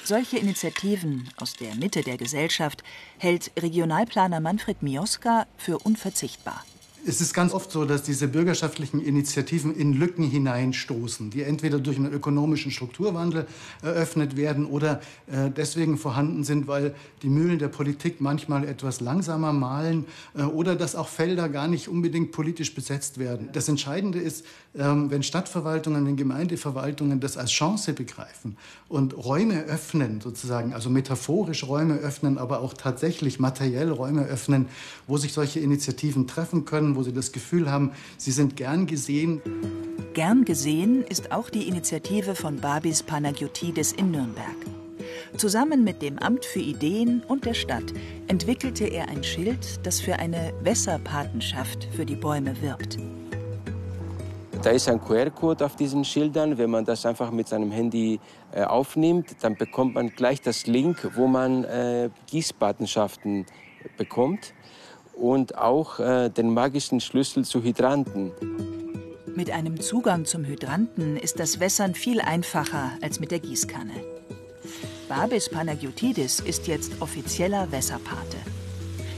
Solche 0.04 0.36
Initiativen 0.36 1.30
aus 1.38 1.54
der 1.54 1.74
Mitte 1.74 2.02
der 2.02 2.18
Gesellschaft 2.18 2.84
hält 3.18 3.50
Regionalplaner 3.58 4.40
Manfred 4.40 4.82
Mioska 4.82 5.46
für 5.56 5.78
unverzichtbar. 5.78 6.62
Es 7.06 7.20
ist 7.20 7.34
ganz 7.34 7.52
oft 7.52 7.70
so, 7.70 7.84
dass 7.84 8.02
diese 8.02 8.28
bürgerschaftlichen 8.28 8.98
Initiativen 8.98 9.76
in 9.76 9.92
Lücken 9.92 10.24
hineinstoßen, 10.24 11.28
die 11.28 11.42
entweder 11.42 11.78
durch 11.78 11.98
einen 11.98 12.10
ökonomischen 12.10 12.70
Strukturwandel 12.70 13.46
eröffnet 13.82 14.38
werden 14.38 14.64
oder 14.64 15.02
äh, 15.26 15.50
deswegen 15.54 15.98
vorhanden 15.98 16.44
sind, 16.44 16.66
weil 16.66 16.94
die 17.20 17.28
Mühlen 17.28 17.58
der 17.58 17.68
Politik 17.68 18.22
manchmal 18.22 18.66
etwas 18.66 19.00
langsamer 19.00 19.52
malen 19.52 20.06
äh, 20.34 20.44
oder 20.44 20.76
dass 20.76 20.96
auch 20.96 21.08
Felder 21.08 21.50
gar 21.50 21.68
nicht 21.68 21.88
unbedingt 21.88 22.32
politisch 22.32 22.74
besetzt 22.74 23.18
werden. 23.18 23.50
Das 23.52 23.68
Entscheidende 23.68 24.18
ist, 24.18 24.46
ähm, 24.74 25.10
wenn 25.10 25.22
Stadtverwaltungen, 25.22 26.06
wenn 26.06 26.16
Gemeindeverwaltungen 26.16 27.20
das 27.20 27.36
als 27.36 27.50
Chance 27.50 27.92
begreifen 27.92 28.56
und 28.88 29.14
Räume 29.14 29.64
öffnen, 29.64 30.22
sozusagen, 30.22 30.72
also 30.72 30.88
metaphorisch 30.88 31.64
Räume 31.64 31.96
öffnen, 31.96 32.38
aber 32.38 32.60
auch 32.60 32.72
tatsächlich 32.72 33.38
materiell 33.38 33.90
Räume 33.90 34.24
öffnen, 34.24 34.66
wo 35.06 35.18
sich 35.18 35.34
solche 35.34 35.60
Initiativen 35.60 36.26
treffen 36.26 36.64
können, 36.64 36.93
wo 36.96 37.02
sie 37.02 37.12
das 37.12 37.32
Gefühl 37.32 37.70
haben, 37.70 37.92
sie 38.16 38.32
sind 38.32 38.56
gern 38.56 38.86
gesehen. 38.86 39.40
Gern 40.14 40.44
gesehen 40.44 41.02
ist 41.02 41.32
auch 41.32 41.50
die 41.50 41.68
Initiative 41.68 42.34
von 42.34 42.60
Babis 42.60 43.02
Panagiotidis 43.02 43.92
in 43.92 44.12
Nürnberg. 44.12 44.56
Zusammen 45.36 45.82
mit 45.82 46.00
dem 46.02 46.18
Amt 46.20 46.44
für 46.44 46.60
Ideen 46.60 47.22
und 47.26 47.44
der 47.44 47.54
Stadt 47.54 47.92
entwickelte 48.28 48.84
er 48.84 49.08
ein 49.08 49.24
Schild, 49.24 49.84
das 49.84 50.00
für 50.00 50.16
eine 50.20 50.52
Wässerpatenschaft 50.62 51.88
für 51.92 52.06
die 52.06 52.14
Bäume 52.14 52.54
wirbt. 52.62 52.98
Da 54.62 54.70
ist 54.70 54.88
ein 54.88 55.00
QR-Code 55.00 55.64
auf 55.64 55.76
diesen 55.76 56.04
Schildern. 56.04 56.56
Wenn 56.56 56.70
man 56.70 56.84
das 56.84 57.04
einfach 57.04 57.30
mit 57.30 57.48
seinem 57.48 57.70
Handy 57.70 58.18
äh, 58.52 58.62
aufnimmt, 58.62 59.36
dann 59.42 59.56
bekommt 59.56 59.94
man 59.94 60.10
gleich 60.10 60.40
das 60.40 60.66
Link, 60.66 61.10
wo 61.16 61.26
man 61.26 61.64
äh, 61.64 62.08
Gießpatenschaften 62.28 63.44
bekommt 63.98 64.54
und 65.16 65.56
auch 65.56 66.00
äh, 66.00 66.28
den 66.28 66.52
magischen 66.52 67.00
Schlüssel 67.00 67.44
zu 67.44 67.62
Hydranten. 67.62 68.32
Mit 69.34 69.50
einem 69.50 69.80
Zugang 69.80 70.26
zum 70.26 70.44
Hydranten 70.44 71.16
ist 71.16 71.40
das 71.40 71.58
Wässern 71.58 71.94
viel 71.94 72.20
einfacher 72.20 72.92
als 73.02 73.20
mit 73.20 73.30
der 73.30 73.40
Gießkanne. 73.40 73.92
Babis 75.08 75.48
Panagiotidis 75.48 76.40
ist 76.40 76.66
jetzt 76.66 77.00
offizieller 77.00 77.70
Wässerpate. 77.72 78.38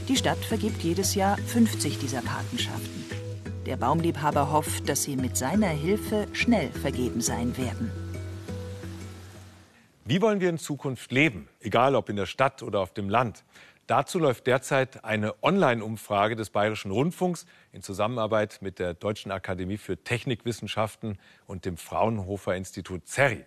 Die 0.07 0.15
Stadt 0.15 0.37
vergibt 0.37 0.81
jedes 0.83 1.15
Jahr 1.15 1.37
50 1.37 1.99
dieser 1.99 2.21
Patenschaften. 2.21 3.05
Der 3.65 3.77
Baumliebhaber 3.77 4.51
hofft, 4.51 4.87
dass 4.87 5.03
sie 5.03 5.17
mit 5.17 5.35
seiner 5.35 5.67
Hilfe 5.67 6.27
schnell 6.31 6.69
vergeben 6.69 7.21
sein 7.21 7.57
werden. 7.57 7.91
Wie 10.05 10.21
wollen 10.21 10.39
wir 10.39 10.49
in 10.49 10.57
Zukunft 10.57 11.11
leben, 11.11 11.49
egal 11.59 11.93
ob 11.93 12.07
in 12.07 12.15
der 12.15 12.27
Stadt 12.27 12.63
oder 12.63 12.79
auf 12.79 12.93
dem 12.93 13.09
Land? 13.09 13.43
Dazu 13.87 14.19
läuft 14.19 14.45
derzeit 14.47 15.05
eine 15.05 15.41
Online-Umfrage 15.41 16.35
des 16.35 16.49
Bayerischen 16.49 16.91
Rundfunks 16.91 17.45
in 17.71 17.81
Zusammenarbeit 17.81 18.61
mit 18.61 18.79
der 18.79 18.93
Deutschen 18.93 19.31
Akademie 19.31 19.77
für 19.77 19.95
Technikwissenschaften 19.95 21.17
und 21.45 21.63
dem 21.63 21.77
Fraunhofer 21.77 22.57
Institut 22.57 23.07
CERI. 23.07 23.45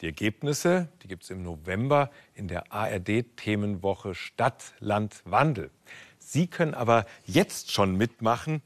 Die 0.00 0.06
Ergebnisse, 0.06 0.88
die 1.02 1.08
gibt 1.08 1.24
es 1.24 1.30
im 1.30 1.42
November 1.42 2.10
in 2.34 2.48
der 2.48 2.72
ARD-Themenwoche 2.72 4.14
Stadt, 4.14 4.72
Land, 4.78 5.20
Wandel. 5.26 5.70
Sie 6.18 6.46
können 6.46 6.72
aber 6.72 7.04
jetzt 7.26 7.70
schon 7.70 7.94
mitmachen 7.94 8.62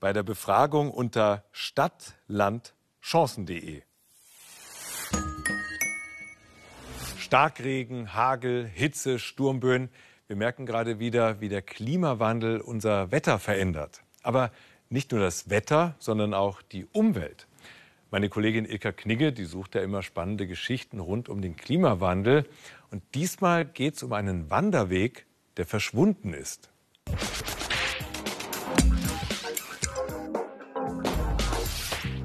bei 0.00 0.14
der 0.14 0.22
Befragung 0.22 0.90
unter 0.90 1.44
stadtlandchancen.de. 1.52 3.82
Starkregen, 7.18 8.14
Hagel, 8.14 8.66
Hitze, 8.66 9.18
Sturmböen. 9.18 9.90
Wir 10.26 10.36
merken 10.36 10.64
gerade 10.64 10.98
wieder, 10.98 11.42
wie 11.42 11.50
der 11.50 11.60
Klimawandel 11.60 12.58
unser 12.58 13.12
Wetter 13.12 13.38
verändert. 13.38 14.00
Aber 14.22 14.52
nicht 14.88 15.12
nur 15.12 15.20
das 15.20 15.50
Wetter, 15.50 15.96
sondern 15.98 16.32
auch 16.32 16.62
die 16.62 16.86
Umwelt. 16.92 17.46
Meine 18.10 18.30
Kollegin 18.30 18.64
Ilka 18.64 18.92
Knigge, 18.92 19.34
die 19.34 19.44
sucht 19.44 19.74
ja 19.74 19.82
immer 19.82 20.02
spannende 20.02 20.46
Geschichten 20.46 20.98
rund 20.98 21.28
um 21.28 21.42
den 21.42 21.56
Klimawandel. 21.56 22.48
Und 22.90 23.02
diesmal 23.14 23.66
geht 23.66 23.96
es 23.96 24.02
um 24.02 24.14
einen 24.14 24.48
Wanderweg, 24.48 25.26
der 25.58 25.66
verschwunden 25.66 26.32
ist. 26.32 26.70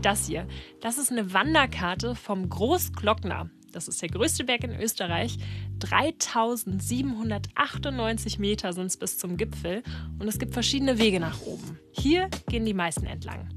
Das 0.01 0.25
hier, 0.25 0.47
das 0.79 0.97
ist 0.97 1.11
eine 1.11 1.33
Wanderkarte 1.33 2.15
vom 2.15 2.47
Großglockner. 2.47 3.49
Das 3.73 3.87
ist 3.87 4.01
der 4.01 4.09
größte 4.09 4.45
Berg 4.45 4.63
in 4.63 4.79
Österreich. 4.79 5.37
3798 5.79 8.39
Meter 8.39 8.73
sind 8.73 8.87
es 8.87 8.97
bis 8.97 9.17
zum 9.17 9.37
Gipfel 9.37 9.83
und 10.19 10.27
es 10.27 10.39
gibt 10.39 10.53
verschiedene 10.53 10.99
Wege 10.99 11.19
nach 11.19 11.41
oben. 11.41 11.79
Hier 11.91 12.29
gehen 12.47 12.65
die 12.65 12.73
meisten 12.73 13.05
entlang. 13.05 13.49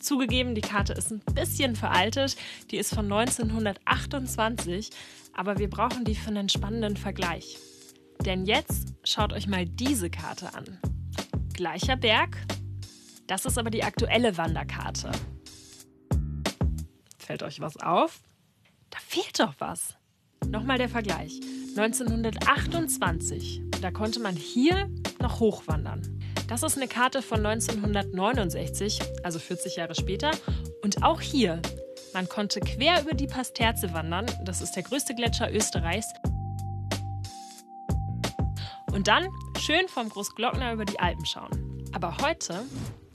Zugegeben, 0.00 0.54
die 0.54 0.60
Karte 0.60 0.92
ist 0.92 1.10
ein 1.10 1.20
bisschen 1.34 1.74
veraltet. 1.74 2.36
Die 2.70 2.76
ist 2.76 2.94
von 2.94 3.06
1928, 3.06 4.90
aber 5.34 5.58
wir 5.58 5.68
brauchen 5.68 6.04
die 6.04 6.14
für 6.14 6.28
einen 6.28 6.48
spannenden 6.48 6.96
Vergleich. 6.96 7.58
Denn 8.24 8.46
jetzt 8.46 8.94
schaut 9.02 9.32
euch 9.32 9.48
mal 9.48 9.66
diese 9.66 10.08
Karte 10.08 10.54
an. 10.54 10.78
Gleicher 11.54 11.96
Berg, 11.96 12.36
das 13.26 13.46
ist 13.46 13.58
aber 13.58 13.70
die 13.70 13.82
aktuelle 13.82 14.36
Wanderkarte. 14.36 15.10
Fällt 17.18 17.42
euch 17.42 17.58
was 17.60 17.76
auf? 17.76 18.20
Da 18.90 19.00
fehlt 19.00 19.40
doch 19.40 19.54
was. 19.58 19.96
Nochmal 20.48 20.78
der 20.78 20.88
Vergleich. 20.88 21.40
1928, 21.76 23.62
da 23.82 23.90
konnte 23.90 24.20
man 24.20 24.34
hier 24.34 24.88
noch 25.20 25.40
hochwandern. 25.40 26.02
Das 26.48 26.62
ist 26.62 26.76
eine 26.76 26.86
Karte 26.88 27.22
von 27.22 27.44
1969, 27.44 29.00
also 29.24 29.38
40 29.38 29.76
Jahre 29.76 29.94
später. 29.94 30.30
Und 30.82 31.02
auch 31.02 31.20
hier, 31.20 31.60
man 32.14 32.28
konnte 32.28 32.60
quer 32.60 33.02
über 33.02 33.14
die 33.14 33.26
Pasterze 33.26 33.92
wandern. 33.92 34.26
Das 34.44 34.62
ist 34.62 34.72
der 34.72 34.84
größte 34.84 35.14
Gletscher 35.14 35.52
Österreichs. 35.52 36.06
Und 38.92 39.08
dann 39.08 39.28
schön 39.58 39.88
vom 39.88 40.08
Großglockner 40.08 40.72
über 40.72 40.84
die 40.84 41.00
Alpen 41.00 41.26
schauen. 41.26 41.84
Aber 41.92 42.16
heute, 42.18 42.62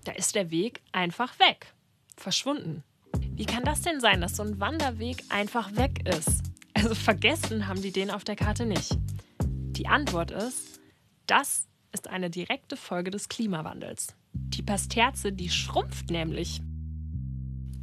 da 0.03 0.11
ist 0.11 0.35
der 0.35 0.51
Weg 0.51 0.81
einfach 0.91 1.39
weg. 1.39 1.73
Verschwunden. 2.17 2.83
Wie 3.31 3.45
kann 3.45 3.63
das 3.63 3.81
denn 3.81 3.99
sein, 3.99 4.21
dass 4.21 4.35
so 4.35 4.43
ein 4.43 4.59
Wanderweg 4.59 5.23
einfach 5.29 5.75
weg 5.75 6.07
ist? 6.07 6.50
Also 6.81 6.95
vergessen 6.95 7.67
haben 7.67 7.79
die 7.79 7.91
den 7.91 8.09
auf 8.09 8.23
der 8.23 8.35
Karte 8.35 8.65
nicht. 8.65 8.97
Die 9.43 9.87
Antwort 9.87 10.31
ist, 10.31 10.79
das 11.27 11.67
ist 11.91 12.07
eine 12.07 12.31
direkte 12.31 12.75
Folge 12.75 13.11
des 13.11 13.29
Klimawandels. 13.29 14.15
Die 14.33 14.63
Pasterze, 14.63 15.31
die 15.31 15.51
schrumpft 15.51 16.09
nämlich. 16.09 16.59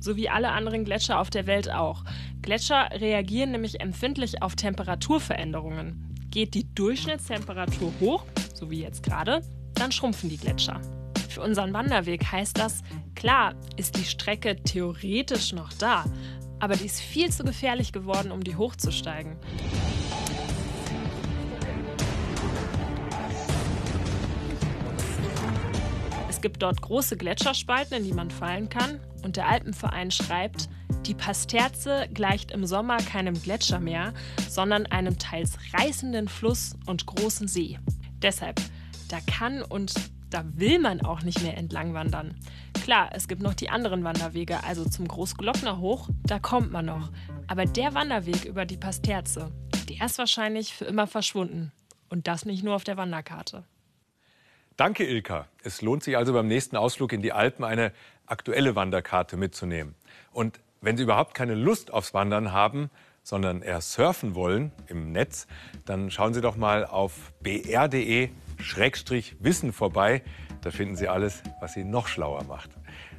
So 0.01 0.17
wie 0.17 0.29
alle 0.29 0.51
anderen 0.51 0.85
Gletscher 0.85 1.21
auf 1.21 1.31
der 1.31 1.47
Welt 1.47 1.71
auch. 1.71 2.03
Gletscher 2.43 2.89
reagieren 2.93 3.53
nämlich 3.53 3.81
empfindlich 3.81 4.43
auf 4.43 4.57
Temperaturveränderungen. 4.57 6.17
Geht 6.31 6.55
die 6.55 6.75
Durchschnittstemperatur 6.75 7.93
hoch, 8.01 8.25
so 8.53 8.69
wie 8.69 8.83
jetzt 8.83 9.05
gerade, 9.05 9.43
dann 9.75 9.93
schrumpfen 9.93 10.29
die 10.29 10.39
Gletscher. 10.39 10.81
Für 11.29 11.43
unseren 11.43 11.73
Wanderweg 11.73 12.25
heißt 12.33 12.59
das, 12.59 12.83
klar 13.15 13.55
ist 13.77 13.97
die 13.97 14.05
Strecke 14.05 14.57
theoretisch 14.57 15.53
noch 15.53 15.73
da, 15.75 16.05
aber 16.61 16.77
die 16.77 16.87
ist 16.87 17.01
viel 17.01 17.31
zu 17.31 17.44
gefährlich 17.44 17.92
geworden, 17.92 18.31
um 18.31 18.42
die 18.42 18.57
hochzusteigen. 18.57 19.37
Es 26.29 26.40
gibt 26.40 26.62
dort 26.62 26.81
große 26.81 27.16
Gletscherspalten, 27.16 27.97
in 27.97 28.05
die 28.05 28.12
man 28.12 28.31
fallen 28.31 28.68
kann. 28.68 29.01
Und 29.25 29.37
der 29.37 29.49
Alpenverein 29.49 30.12
schreibt, 30.12 30.68
die 31.05 31.14
Pasterze 31.14 32.09
gleicht 32.14 32.53
im 32.53 32.64
Sommer 32.64 32.99
keinem 32.99 33.35
Gletscher 33.35 33.81
mehr, 33.81 34.14
sondern 34.49 34.87
einem 34.87 35.18
teils 35.18 35.59
reißenden 35.73 36.29
Fluss 36.29 36.77
und 36.87 37.07
großen 37.07 37.49
See. 37.49 37.79
Deshalb, 38.23 38.61
da 39.09 39.18
kann 39.27 39.62
und 39.62 39.94
da 40.31 40.45
will 40.55 40.79
man 40.79 41.01
auch 41.01 41.23
nicht 41.23 41.43
mehr 41.43 41.57
entlang 41.57 41.95
wandern. 41.95 42.35
Klar, 42.83 43.11
es 43.12 43.29
gibt 43.29 43.43
noch 43.43 43.55
die 43.55 43.71
anderen 43.71 44.05
Wanderwege, 44.05 44.62
also 44.64 44.85
zum 44.85 45.09
Großglockner 45.09 45.79
hoch, 45.79 46.09
da 46.25 46.38
kommt 46.38 46.73
man 46.73 46.87
noch. 46.87 47.11
Aber 47.47 47.64
der 47.64 47.95
Wanderweg 47.95 48.45
über 48.45 48.64
die 48.64 48.77
Pasterze, 48.77 49.51
der 49.88 50.07
ist 50.07 50.19
wahrscheinlich 50.19 50.75
für 50.75 50.85
immer 50.85 51.07
verschwunden. 51.07 51.73
Und 52.09 52.27
das 52.27 52.45
nicht 52.45 52.64
nur 52.64 52.75
auf 52.75 52.85
der 52.85 52.97
Wanderkarte. 52.97 53.64
Danke, 54.77 55.05
Ilka. 55.05 55.47
Es 55.62 55.83
lohnt 55.83 56.05
sich 56.05 56.17
also 56.17 56.33
beim 56.33 56.47
nächsten 56.47 56.77
Ausflug 56.77 57.12
in 57.12 57.21
die 57.21 57.33
Alpen 57.33 57.64
eine 57.64 57.93
aktuelle 58.27 58.77
Wanderkarte 58.77 59.37
mitzunehmen. 59.37 59.95
Und 60.33 60.61
wenn 60.81 60.97
Sie 60.97 61.03
überhaupt 61.03 61.35
keine 61.35 61.55
Lust 61.55 61.93
aufs 61.93 62.14
Wandern 62.14 62.53
haben, 62.53 62.91
sondern 63.23 63.61
eher 63.62 63.81
surfen 63.81 64.35
wollen 64.35 64.73
im 64.87 65.12
Netz, 65.12 65.47
dann 65.85 66.11
schauen 66.11 66.33
Sie 66.33 66.41
doch 66.41 66.57
mal 66.57 66.87
auf 66.87 67.33
br.de-wissen 68.59 69.73
vorbei. 69.73 70.23
Da 70.61 70.71
finden 70.71 70.97
Sie 70.97 71.09
alles, 71.09 71.42
was 71.61 71.73
Sie 71.75 71.85
noch 71.85 72.09
schlauer 72.09 72.44
macht. 72.44 72.71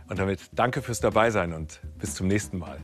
Und 0.08 0.20
damit 0.20 0.40
danke 0.54 0.82
fürs 0.82 1.00
Dabeisein 1.00 1.54
und 1.54 1.82
bis 1.98 2.16
zum 2.16 2.28
nächsten 2.28 2.58
Mal. 2.58 2.80